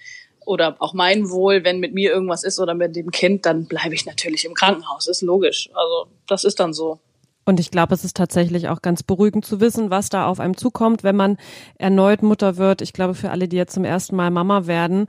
[0.47, 3.93] oder auch mein Wohl, wenn mit mir irgendwas ist oder mit dem Kind, dann bleibe
[3.93, 5.07] ich natürlich im Krankenhaus.
[5.07, 5.69] Ist logisch.
[5.73, 6.99] Also das ist dann so.
[7.45, 10.57] Und ich glaube, es ist tatsächlich auch ganz beruhigend zu wissen, was da auf einem
[10.57, 11.37] zukommt, wenn man
[11.77, 12.81] erneut Mutter wird.
[12.81, 15.07] Ich glaube, für alle, die jetzt zum ersten Mal Mama werden,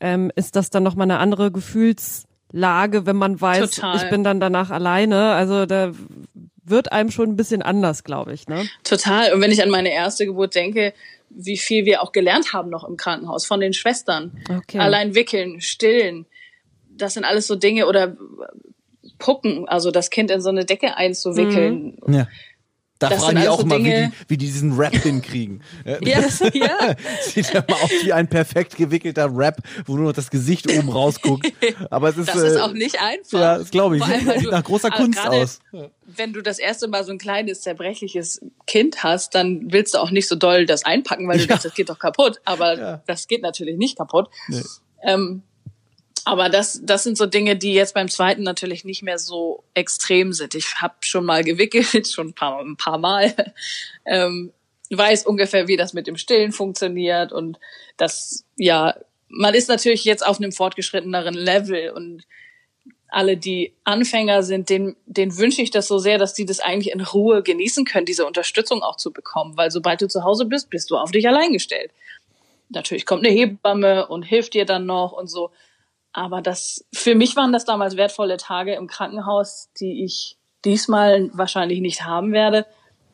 [0.00, 3.96] ähm, ist das dann nochmal eine andere Gefühlslage, wenn man weiß, Total.
[3.96, 5.32] ich bin dann danach alleine.
[5.32, 5.92] Also da
[6.64, 8.48] wird einem schon ein bisschen anders, glaube ich.
[8.48, 8.66] Ne?
[8.84, 9.32] Total.
[9.32, 10.92] Und wenn ich an meine erste Geburt denke,
[11.30, 14.38] wie viel wir auch gelernt haben noch im Krankenhaus von den Schwestern.
[14.48, 14.78] Okay.
[14.78, 16.26] Allein wickeln, stillen.
[16.90, 18.16] Das sind alles so Dinge oder
[19.18, 21.98] Puppen, also das Kind in so eine Decke einzuwickeln.
[22.06, 22.14] Mhm.
[22.14, 22.28] Ja.
[22.98, 25.62] Da das fragen die auch so mal, wie die, wie die diesen Rap hinkriegen.
[25.84, 26.20] ja,
[26.52, 26.96] ja.
[27.22, 30.88] Sieht ja mal aus wie ein perfekt gewickelter Rap, wo nur noch das Gesicht oben
[30.88, 31.46] rausguckt.
[31.90, 33.38] Aber es ist, das ist äh, auch nicht einfach.
[33.38, 34.02] Ja, das glaube ich.
[34.02, 35.60] Allem, Sieht du, nach großer Kunst aus.
[36.06, 40.10] Wenn du das erste Mal so ein kleines, zerbrechliches Kind hast, dann willst du auch
[40.10, 41.48] nicht so doll das einpacken, weil du ja.
[41.48, 42.40] denkst, das geht doch kaputt.
[42.44, 43.02] Aber ja.
[43.06, 44.28] das geht natürlich nicht kaputt.
[44.48, 44.62] Nee.
[45.04, 45.42] Ähm,
[46.28, 50.34] aber das, das sind so Dinge, die jetzt beim zweiten natürlich nicht mehr so extrem
[50.34, 50.54] sind.
[50.54, 53.34] Ich habe schon mal gewickelt, schon ein paar, ein paar Mal.
[54.10, 54.52] Ähm,
[54.90, 57.58] weiß ungefähr, wie das mit dem Stillen funktioniert und
[57.98, 58.94] das, ja,
[59.28, 62.22] man ist natürlich jetzt auf einem fortgeschritteneren Level und
[63.08, 66.94] alle, die Anfänger sind, denen, denen wünsche ich das so sehr, dass die das eigentlich
[66.94, 70.70] in Ruhe genießen können, diese Unterstützung auch zu bekommen, weil sobald du zu Hause bist,
[70.70, 71.90] bist du auf dich allein gestellt.
[72.70, 75.50] Natürlich kommt eine Hebamme und hilft dir dann noch und so.
[76.12, 81.80] Aber das, für mich waren das damals wertvolle Tage im Krankenhaus, die ich diesmal wahrscheinlich
[81.80, 82.66] nicht haben werde.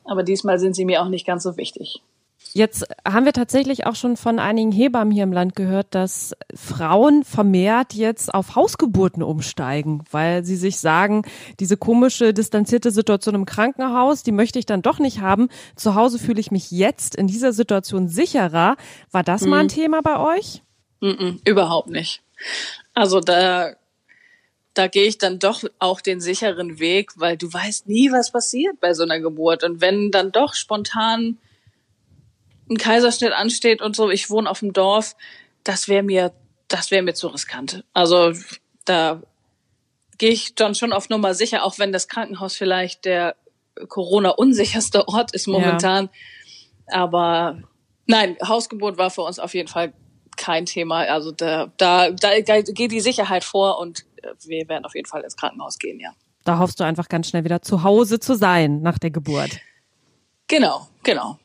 [0.04, 2.02] Aber diesmal sind sie mir auch nicht ganz so wichtig.
[2.52, 7.24] Jetzt haben wir tatsächlich auch schon von einigen Hebammen hier im Land gehört, dass Frauen
[7.24, 11.22] vermehrt jetzt auf Hausgeburten umsteigen, weil sie sich sagen,
[11.58, 15.48] diese komische, distanzierte Situation im Krankenhaus, die möchte ich dann doch nicht haben.
[15.74, 18.76] Zu Hause fühle ich mich jetzt in dieser Situation sicherer.
[19.10, 19.50] War das mhm.
[19.50, 19.70] mal ein mhm.
[19.70, 20.62] Thema bei euch?
[21.00, 22.22] Mhm, überhaupt nicht.
[22.94, 23.74] Also da,
[24.72, 28.80] da gehe ich dann doch auch den sicheren Weg, weil du weißt nie, was passiert
[28.80, 29.64] bei so einer Geburt.
[29.64, 31.38] Und wenn dann doch spontan
[32.70, 35.16] ein Kaiserschnitt ansteht und so, ich wohne auf dem Dorf,
[35.64, 36.32] das wäre mir,
[36.68, 37.84] das wäre mir zu riskant.
[37.92, 38.32] Also
[38.84, 39.22] da
[40.18, 43.36] gehe ich dann schon auf Nummer sicher, auch wenn das Krankenhaus vielleicht der
[43.88, 46.08] Corona-unsicherste Ort ist momentan.
[46.88, 47.02] Ja.
[47.02, 47.62] Aber
[48.06, 49.92] nein, Hausgeburt war für uns auf jeden Fall
[50.36, 51.00] kein Thema.
[51.00, 54.04] Also da, da, da, da geht die Sicherheit vor und
[54.44, 56.10] wir werden auf jeden Fall ins Krankenhaus gehen, ja.
[56.44, 59.60] Da hoffst du einfach ganz schnell wieder zu Hause zu sein nach der Geburt.
[60.46, 61.38] Genau, genau.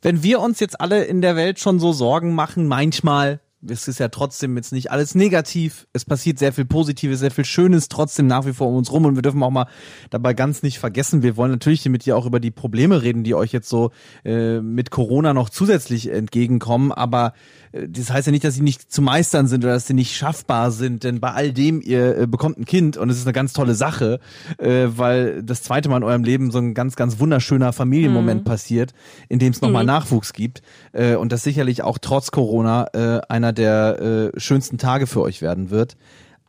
[0.00, 3.40] Wenn wir uns jetzt alle in der Welt schon so Sorgen machen, manchmal,
[3.70, 5.86] es ist ja trotzdem jetzt nicht alles negativ.
[5.92, 9.04] Es passiert sehr viel Positives, sehr viel Schönes trotzdem nach wie vor um uns rum.
[9.04, 9.66] Und wir dürfen auch mal
[10.10, 13.34] dabei ganz nicht vergessen, wir wollen natürlich mit dir auch über die Probleme reden, die
[13.34, 13.90] euch jetzt so
[14.24, 16.92] äh, mit Corona noch zusätzlich entgegenkommen.
[16.92, 17.32] Aber
[17.72, 20.16] äh, das heißt ja nicht, dass sie nicht zu meistern sind oder dass sie nicht
[20.16, 21.04] schaffbar sind.
[21.04, 23.74] Denn bei all dem, ihr äh, bekommt ein Kind und es ist eine ganz tolle
[23.74, 24.20] Sache,
[24.58, 28.44] äh, weil das zweite Mal in eurem Leben so ein ganz, ganz wunderschöner Familienmoment mhm.
[28.44, 28.92] passiert,
[29.28, 29.88] in dem es nochmal mhm.
[29.88, 30.62] Nachwuchs gibt.
[30.92, 35.42] Äh, und das sicherlich auch trotz Corona äh, einer der äh, schönsten Tage für euch
[35.42, 35.96] werden wird.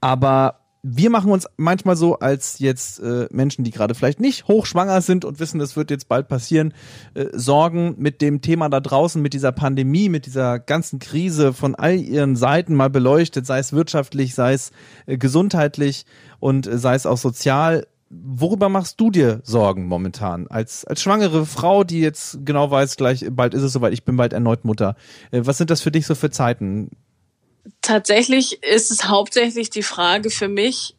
[0.01, 5.01] Aber wir machen uns manchmal so als jetzt äh, Menschen, die gerade vielleicht nicht hochschwanger
[5.01, 6.73] sind und wissen, es wird jetzt bald passieren,
[7.13, 11.75] äh, Sorgen mit dem Thema da draußen, mit dieser Pandemie, mit dieser ganzen Krise von
[11.75, 14.71] all ihren Seiten mal beleuchtet, sei es wirtschaftlich, sei es
[15.07, 16.05] äh, gesundheitlich
[16.39, 17.87] und äh, sei es auch sozial.
[18.09, 20.47] Worüber machst du dir Sorgen momentan?
[20.47, 24.15] Als, als schwangere Frau, die jetzt genau weiß, gleich bald ist es soweit, ich bin
[24.15, 24.95] bald erneut Mutter.
[25.31, 26.91] Äh, was sind das für dich so für Zeiten?
[27.81, 30.95] Tatsächlich ist es hauptsächlich die Frage für mich,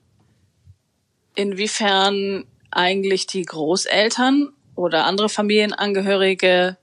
[1.34, 6.76] inwiefern eigentlich die Großeltern oder andere Familienangehörige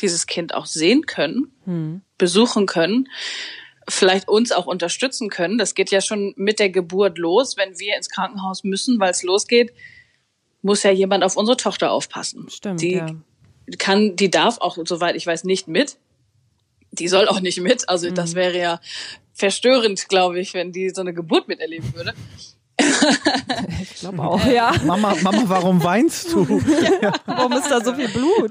[0.00, 2.00] dieses Kind auch sehen können, hm.
[2.16, 3.08] besuchen können,
[3.90, 5.58] vielleicht uns auch unterstützen können.
[5.58, 7.56] Das geht ja schon mit der Geburt los.
[7.56, 9.72] Wenn wir ins Krankenhaus müssen, weil es losgeht,
[10.62, 12.48] muss ja jemand auf unsere Tochter aufpassen.
[12.48, 12.80] Stimmt.
[12.80, 13.06] Die ja.
[13.78, 15.96] kann, die darf auch, soweit ich weiß, nicht mit.
[16.92, 17.88] Die soll auch nicht mit.
[17.88, 18.14] Also hm.
[18.14, 18.80] das wäre ja
[19.32, 22.14] verstörend, glaube ich, wenn die so eine Geburt miterleben würde.
[23.82, 24.72] Ich glaube auch, ja.
[24.84, 26.44] Mama, Mama, warum weinst du?
[27.02, 28.50] Ja, warum ist da so viel Blut?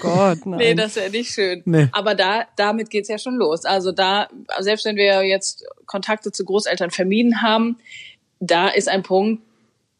[0.00, 0.58] Gott, nein.
[0.58, 1.62] Nee, das wäre nicht schön.
[1.64, 1.88] Nee.
[1.92, 3.64] Aber da, damit geht's ja schon los.
[3.64, 4.28] Also da,
[4.60, 7.78] selbst wenn wir jetzt Kontakte zu Großeltern vermieden haben,
[8.38, 9.42] da ist ein Punkt,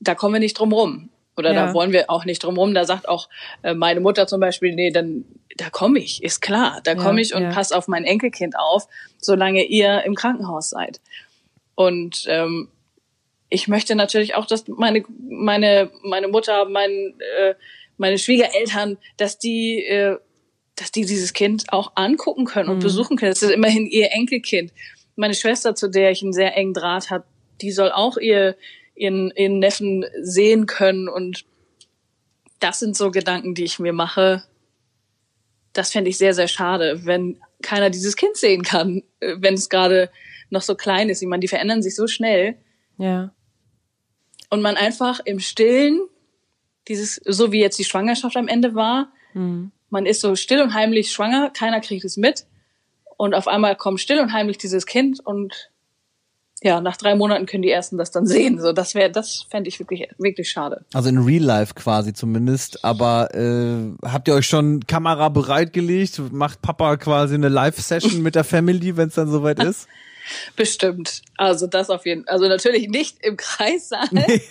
[0.00, 1.10] da kommen wir nicht drum rum.
[1.36, 1.66] Oder ja.
[1.66, 2.74] da wollen wir auch nicht drum rum.
[2.74, 3.28] Da sagt auch
[3.62, 5.24] äh, meine Mutter zum Beispiel, nee, dann
[5.56, 6.80] da komme ich, ist klar.
[6.84, 7.50] Da komme ich und ja.
[7.50, 11.00] passe auf mein Enkelkind auf, solange ihr im Krankenhaus seid.
[11.74, 12.68] Und ähm,
[13.50, 16.90] ich möchte natürlich auch, dass meine meine meine Mutter, mein
[17.38, 17.54] äh,
[17.98, 20.16] meine Schwiegereltern, dass die äh,
[20.76, 22.82] dass die dieses Kind auch angucken können und mhm.
[22.82, 23.32] besuchen können.
[23.32, 24.72] Das ist immerhin ihr Enkelkind.
[25.16, 27.24] Meine Schwester, zu der ich einen sehr engen Draht habe,
[27.60, 28.56] die soll auch ihr
[28.94, 31.44] ihren, ihren Neffen sehen können und
[32.60, 34.44] das sind so Gedanken, die ich mir mache.
[35.72, 39.68] Das fände ich sehr, sehr schade, wenn keiner dieses Kind sehen kann, äh, wenn es
[39.68, 40.10] gerade
[40.50, 41.22] noch so klein ist.
[41.22, 42.56] Ich meine, die verändern sich so schnell.
[42.98, 43.32] Ja
[44.50, 46.00] und man einfach im Stillen
[46.88, 49.70] dieses, so wie jetzt die Schwangerschaft am Ende war, mhm.
[49.88, 52.46] man ist so still und heimlich schwanger, keiner kriegt es mit
[53.16, 55.70] und auf einmal kommt still und heimlich dieses Kind und
[56.62, 58.60] ja, nach drei Monaten können die ersten das dann sehen.
[58.60, 60.84] So, das wäre, das fände ich wirklich, wirklich schade.
[60.92, 62.84] Also in Real Life quasi zumindest.
[62.84, 66.20] Aber äh, habt ihr euch schon Kamera bereitgelegt?
[66.32, 69.88] Macht Papa quasi eine Live-Session mit der Family, wenn es dann soweit ist?
[70.56, 71.22] Bestimmt.
[71.36, 72.34] Also das auf jeden Fall.
[72.34, 74.06] Also natürlich nicht im Kreissaal.
[74.10, 74.42] Nee.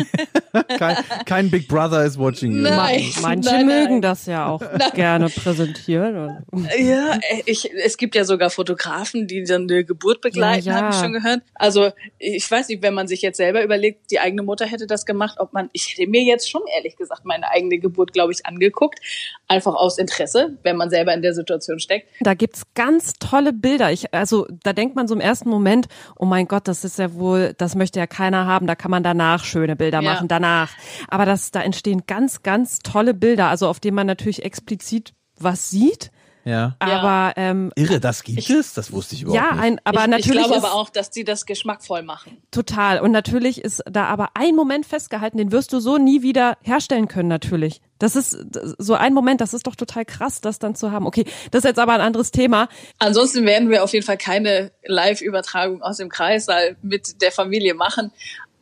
[0.78, 2.62] kein, kein, Big Brother is watching you.
[2.62, 4.02] Nein, Manche nein, mögen nein.
[4.02, 4.92] das ja auch nein.
[4.96, 6.44] gerne präsentieren.
[6.78, 10.82] Ja, ich, es gibt ja sogar Fotografen, die dann eine Geburt begleiten, ja, ja.
[10.82, 11.42] habe ich schon gehört.
[11.54, 15.06] Also ich weiß nicht, wenn man sich jetzt selber überlegt, die eigene Mutter hätte das
[15.06, 18.46] gemacht, ob man, ich hätte mir jetzt schon ehrlich gesagt meine eigene Geburt, glaube ich,
[18.46, 19.00] angeguckt.
[19.48, 22.08] Einfach aus Interesse, wenn man selber in der Situation steckt.
[22.22, 23.92] Da gibt's ganz tolle Bilder.
[23.92, 26.98] Ich, also da denkt man so im ersten Moment, Moment, oh mein Gott, das ist
[26.98, 30.14] ja wohl, das möchte ja keiner haben, da kann man danach schöne Bilder ja.
[30.14, 30.72] machen, danach.
[31.08, 35.70] Aber das, da entstehen ganz, ganz tolle Bilder, also auf denen man natürlich explizit was
[35.70, 36.12] sieht.
[36.46, 36.76] Ja.
[36.80, 39.64] Aber ähm, irre, das gibt ich, es, das wusste ich überhaupt ja, nicht.
[39.64, 42.42] Ein, aber ich, natürlich ich glaube ist, aber auch, dass die das geschmackvoll machen.
[42.52, 43.00] Total.
[43.02, 47.08] Und natürlich ist da aber ein Moment festgehalten, den wirst du so nie wieder herstellen
[47.08, 47.30] können.
[47.30, 47.82] Natürlich.
[48.00, 48.38] Das ist
[48.78, 49.42] so ein Moment.
[49.42, 51.06] Das ist doch total krass, das dann zu haben.
[51.06, 52.70] Okay, das ist jetzt aber ein anderes Thema.
[52.98, 58.12] Ansonsten werden wir auf jeden Fall keine Live-Übertragung aus dem Kreissaal mit der Familie machen.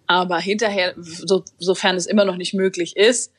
[0.08, 3.32] Aber hinterher, so, sofern es immer noch nicht möglich ist,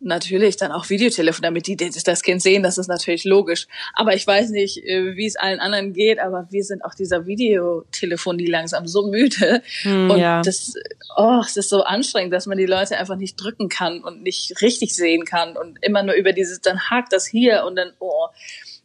[0.00, 3.66] natürlich dann auch Videotelefon, damit die das Kind sehen, das ist natürlich logisch.
[3.94, 7.26] Aber ich weiß nicht, äh, wie es allen anderen geht, aber wir sind auch dieser
[7.26, 9.62] Videotelefonie langsam so müde.
[9.82, 10.42] Hm, und ja.
[10.42, 10.74] das,
[11.16, 14.60] oh, es ist so anstrengend, dass man die Leute einfach nicht drücken kann und nicht
[14.62, 18.28] richtig sehen kann und immer nur über dieses, dann hakt das hier und dann, oh.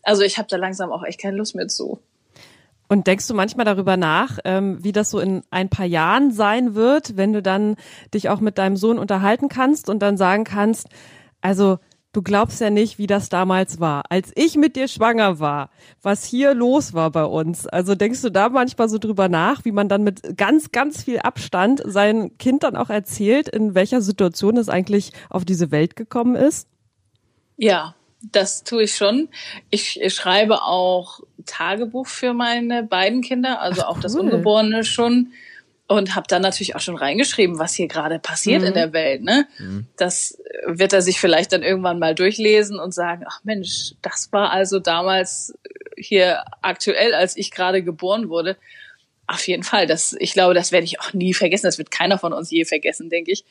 [0.01, 2.01] Also ich habe da langsam auch echt keine Lust mehr zu.
[2.87, 6.75] Und denkst du manchmal darüber nach, ähm, wie das so in ein paar Jahren sein
[6.75, 7.75] wird, wenn du dann
[8.13, 10.87] dich auch mit deinem Sohn unterhalten kannst und dann sagen kannst,
[11.41, 11.79] also
[12.13, 14.03] du glaubst ja nicht, wie das damals war.
[14.09, 15.69] Als ich mit dir schwanger war,
[16.01, 17.67] was hier los war bei uns.
[17.67, 21.19] Also denkst du da manchmal so drüber nach, wie man dann mit ganz, ganz viel
[21.19, 26.35] Abstand sein Kind dann auch erzählt, in welcher Situation es eigentlich auf diese Welt gekommen
[26.35, 26.67] ist?
[27.57, 27.95] Ja,
[28.31, 29.29] das tue ich schon.
[29.69, 34.01] Ich, schreibe auch Tagebuch für meine beiden Kinder, also Ach, auch cool.
[34.01, 35.33] das Ungeborene schon.
[35.85, 38.67] Und habe dann natürlich auch schon reingeschrieben, was hier gerade passiert mhm.
[38.67, 39.21] in der Welt.
[39.21, 39.45] Ne?
[39.59, 39.85] Mhm.
[39.97, 44.51] Das wird er sich vielleicht dann irgendwann mal durchlesen und sagen, ach Mensch, das war
[44.51, 45.53] also damals
[45.97, 48.57] hier aktuell, als ich gerade geboren wurde.
[49.27, 49.85] Auf jeden Fall.
[49.85, 51.65] Das, ich glaube, das werde ich auch nie vergessen.
[51.65, 53.43] Das wird keiner von uns je vergessen, denke ich.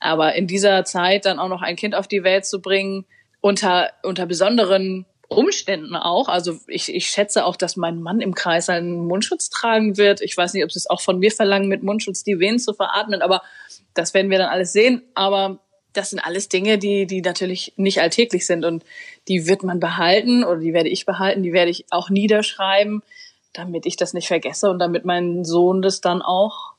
[0.00, 3.04] Aber in dieser Zeit dann auch noch ein Kind auf die Welt zu bringen,
[3.40, 6.28] unter, unter besonderen Umständen auch.
[6.28, 10.20] Also ich, ich schätze auch, dass mein Mann im Kreis einen Mundschutz tragen wird.
[10.22, 12.72] Ich weiß nicht, ob sie es auch von mir verlangen, mit Mundschutz die Venen zu
[12.72, 13.42] veratmen, aber
[13.94, 15.02] das werden wir dann alles sehen.
[15.14, 15.58] Aber
[15.92, 18.84] das sind alles Dinge, die, die natürlich nicht alltäglich sind und
[19.26, 23.02] die wird man behalten oder die werde ich behalten, die werde ich auch niederschreiben,
[23.52, 26.72] damit ich das nicht vergesse und damit mein Sohn das dann auch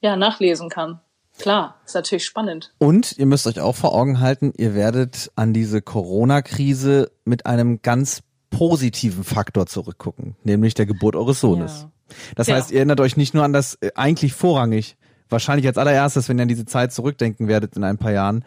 [0.00, 1.00] ja, nachlesen kann.
[1.38, 2.72] Klar, ist natürlich spannend.
[2.78, 7.82] Und ihr müsst euch auch vor Augen halten, ihr werdet an diese Corona-Krise mit einem
[7.82, 11.82] ganz positiven Faktor zurückgucken, nämlich der Geburt eures Sohnes.
[11.82, 11.90] Ja.
[12.36, 12.56] Das ja.
[12.56, 14.96] heißt, ihr erinnert euch nicht nur an das äh, eigentlich vorrangig,
[15.28, 18.44] wahrscheinlich als allererstes, wenn ihr an diese Zeit zurückdenken werdet in ein paar Jahren,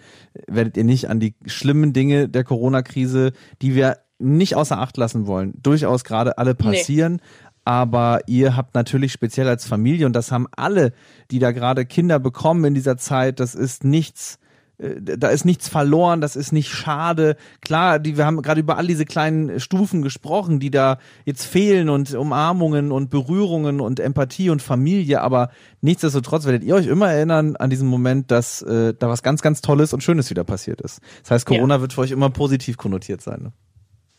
[0.48, 5.28] werdet ihr nicht an die schlimmen Dinge der Corona-Krise, die wir nicht außer Acht lassen
[5.28, 7.22] wollen, durchaus gerade alle passieren, nee
[7.68, 10.94] aber ihr habt natürlich speziell als Familie, und das haben alle,
[11.32, 14.40] die da gerade Kinder bekommen in dieser Zeit, das ist nichts,
[14.78, 17.36] äh, da ist nichts verloren, das ist nicht schade.
[17.60, 21.90] Klar, die, wir haben gerade über all diese kleinen Stufen gesprochen, die da jetzt fehlen
[21.90, 25.50] und Umarmungen und Berührungen und Empathie und Familie, aber
[25.82, 29.60] nichtsdestotrotz werdet ihr euch immer erinnern an diesen Moment, dass äh, da was ganz, ganz
[29.60, 31.02] Tolles und Schönes wieder passiert ist.
[31.24, 31.82] Das heißt, Corona ja.
[31.82, 33.42] wird für euch immer positiv konnotiert sein.
[33.42, 33.52] Ne?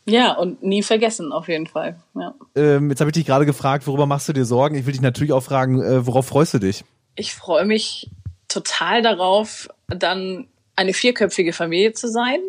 [0.08, 2.00] Ja, und nie vergessen, auf jeden Fall.
[2.14, 2.34] Ja.
[2.56, 4.74] Ähm, jetzt habe ich dich gerade gefragt, worüber machst du dir Sorgen?
[4.74, 6.82] Ich will dich natürlich auch fragen, äh, worauf freust du dich?
[7.14, 8.10] Ich freue mich
[8.48, 12.40] total darauf, dann eine vierköpfige Familie zu sein.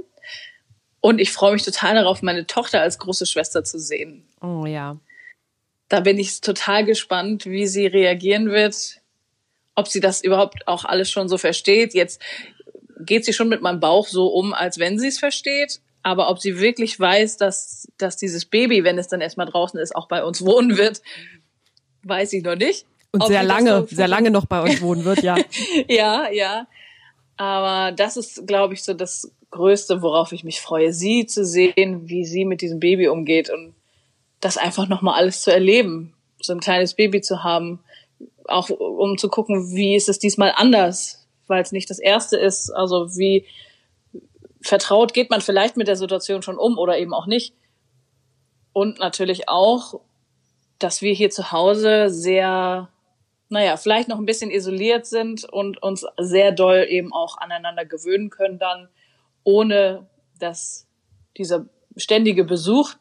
[1.02, 4.26] Und ich freue mich total darauf, meine Tochter als große Schwester zu sehen.
[4.42, 4.98] Oh ja.
[5.90, 9.02] Da bin ich total gespannt, wie sie reagieren wird,
[9.76, 11.94] ob sie das überhaupt auch alles schon so versteht.
[11.94, 12.22] Jetzt
[13.00, 15.82] geht sie schon mit meinem Bauch so um, als wenn sie es versteht.
[16.02, 19.96] Aber ob sie wirklich weiß, dass, dass dieses Baby, wenn es dann erstmal draußen ist,
[19.96, 21.02] auch bei uns wohnen wird,
[22.04, 22.86] weiß ich noch nicht.
[23.12, 25.36] Und sehr lange, so sehr lange noch bei uns wohnen wird, ja.
[25.88, 26.68] ja, ja.
[27.38, 32.08] Aber das ist, glaube ich, so das Größte, worauf ich mich freue, sie zu sehen,
[32.08, 33.74] wie sie mit diesem Baby umgeht und
[34.40, 37.80] das einfach nochmal alles zu erleben, so ein kleines Baby zu haben,
[38.46, 42.70] auch um zu gucken, wie ist es diesmal anders, weil es nicht das erste ist,
[42.70, 43.46] also wie,
[44.62, 47.54] vertraut geht man vielleicht mit der Situation schon um oder eben auch nicht.
[48.74, 50.02] Und natürlich auch,
[50.78, 52.90] dass wir hier zu Hause sehr,
[53.50, 58.30] naja, vielleicht noch ein bisschen isoliert sind und uns sehr doll eben auch aneinander gewöhnen
[58.30, 58.90] können dann,
[59.44, 60.08] ohne
[60.40, 60.88] dass
[61.38, 61.66] dieser
[61.98, 62.94] ständige Besuch,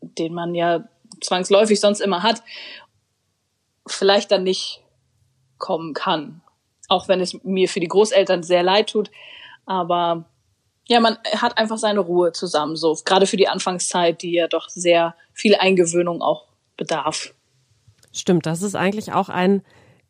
[0.00, 0.88] den man ja
[1.20, 2.42] zwangsläufig sonst immer hat,
[3.86, 4.82] vielleicht dann nicht
[5.58, 6.42] kommen kann.
[6.88, 9.10] Auch wenn es mir für die Großeltern sehr leid tut.
[9.66, 10.24] Aber
[10.88, 14.68] ja, man hat einfach seine Ruhe zusammen, so gerade für die Anfangszeit, die ja doch
[14.68, 16.46] sehr viel Eingewöhnung auch
[16.76, 17.34] bedarf.
[18.12, 19.62] Stimmt, das ist eigentlich auch ein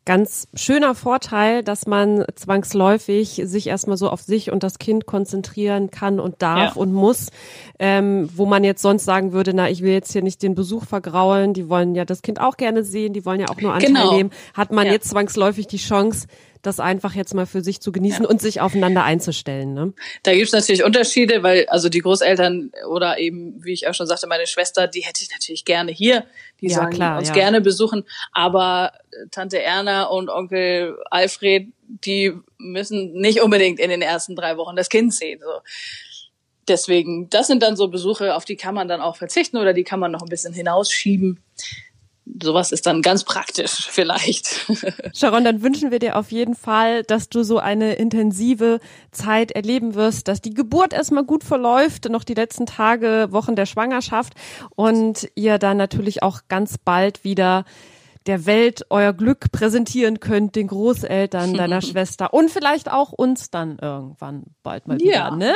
[0.05, 5.91] ganz schöner Vorteil, dass man zwangsläufig sich erstmal so auf sich und das Kind konzentrieren
[5.91, 6.81] kann und darf ja.
[6.81, 7.27] und muss,
[7.77, 10.85] ähm, wo man jetzt sonst sagen würde, na, ich will jetzt hier nicht den Besuch
[10.85, 13.89] vergraulen, die wollen ja das Kind auch gerne sehen, die wollen ja auch nur Anteil
[13.89, 14.15] genau.
[14.15, 14.93] nehmen, hat man ja.
[14.93, 16.27] jetzt zwangsläufig die Chance,
[16.61, 18.29] das einfach jetzt mal für sich zu genießen ja.
[18.29, 19.73] und sich aufeinander einzustellen.
[19.73, 19.93] Ne?
[20.23, 24.07] Da gibt es natürlich Unterschiede, weil also die Großeltern oder eben, wie ich auch schon
[24.07, 26.25] sagte, meine Schwester, die hätte ich natürlich gerne hier.
[26.59, 27.33] Die ja, sollen klar, uns ja.
[27.33, 28.03] gerne besuchen.
[28.33, 28.91] Aber
[29.31, 34.89] Tante Erna und Onkel Alfred, die müssen nicht unbedingt in den ersten drei Wochen das
[34.89, 35.39] Kind sehen.
[35.41, 35.61] So.
[36.67, 39.83] Deswegen, das sind dann so Besuche, auf die kann man dann auch verzichten oder die
[39.83, 41.39] kann man noch ein bisschen hinausschieben
[42.41, 44.67] sowas ist dann ganz praktisch vielleicht.
[45.13, 48.79] Sharon, dann wünschen wir dir auf jeden Fall, dass du so eine intensive
[49.11, 53.65] Zeit erleben wirst, dass die Geburt erstmal gut verläuft, noch die letzten Tage, Wochen der
[53.65, 54.33] Schwangerschaft
[54.75, 57.65] und ihr dann natürlich auch ganz bald wieder
[58.25, 63.79] der Welt euer Glück präsentieren könnt, den Großeltern deiner Schwester und vielleicht auch uns dann
[63.79, 65.35] irgendwann bald mal wieder, ja.
[65.35, 65.53] ne?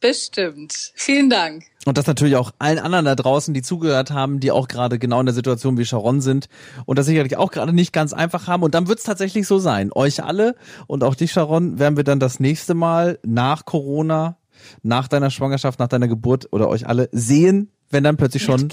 [0.00, 0.92] Bestimmt.
[0.94, 1.64] Vielen Dank.
[1.86, 5.20] Und das natürlich auch allen anderen da draußen, die zugehört haben, die auch gerade genau
[5.20, 6.48] in der Situation wie Sharon sind
[6.84, 8.62] und das sicherlich auch gerade nicht ganz einfach haben.
[8.62, 9.90] Und dann wird es tatsächlich so sein.
[9.94, 14.36] Euch alle und auch dich, Sharon, werden wir dann das nächste Mal nach Corona,
[14.82, 18.68] nach deiner Schwangerschaft, nach deiner Geburt oder euch alle sehen, wenn dann plötzlich schon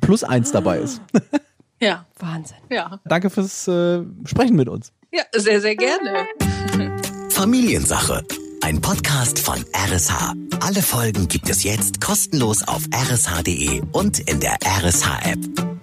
[0.00, 1.00] plus eins dabei ist.
[1.80, 2.06] Ja.
[2.18, 2.56] Wahnsinn.
[2.70, 2.98] Ja.
[3.04, 4.92] Danke fürs äh, Sprechen mit uns.
[5.12, 6.26] Ja, sehr, sehr gerne.
[7.30, 8.24] Familiensache
[8.62, 10.34] ein Podcast von RSH.
[10.60, 15.77] Alle Folgen gibt es jetzt kostenlos auf rsh.de und in der RSH-App.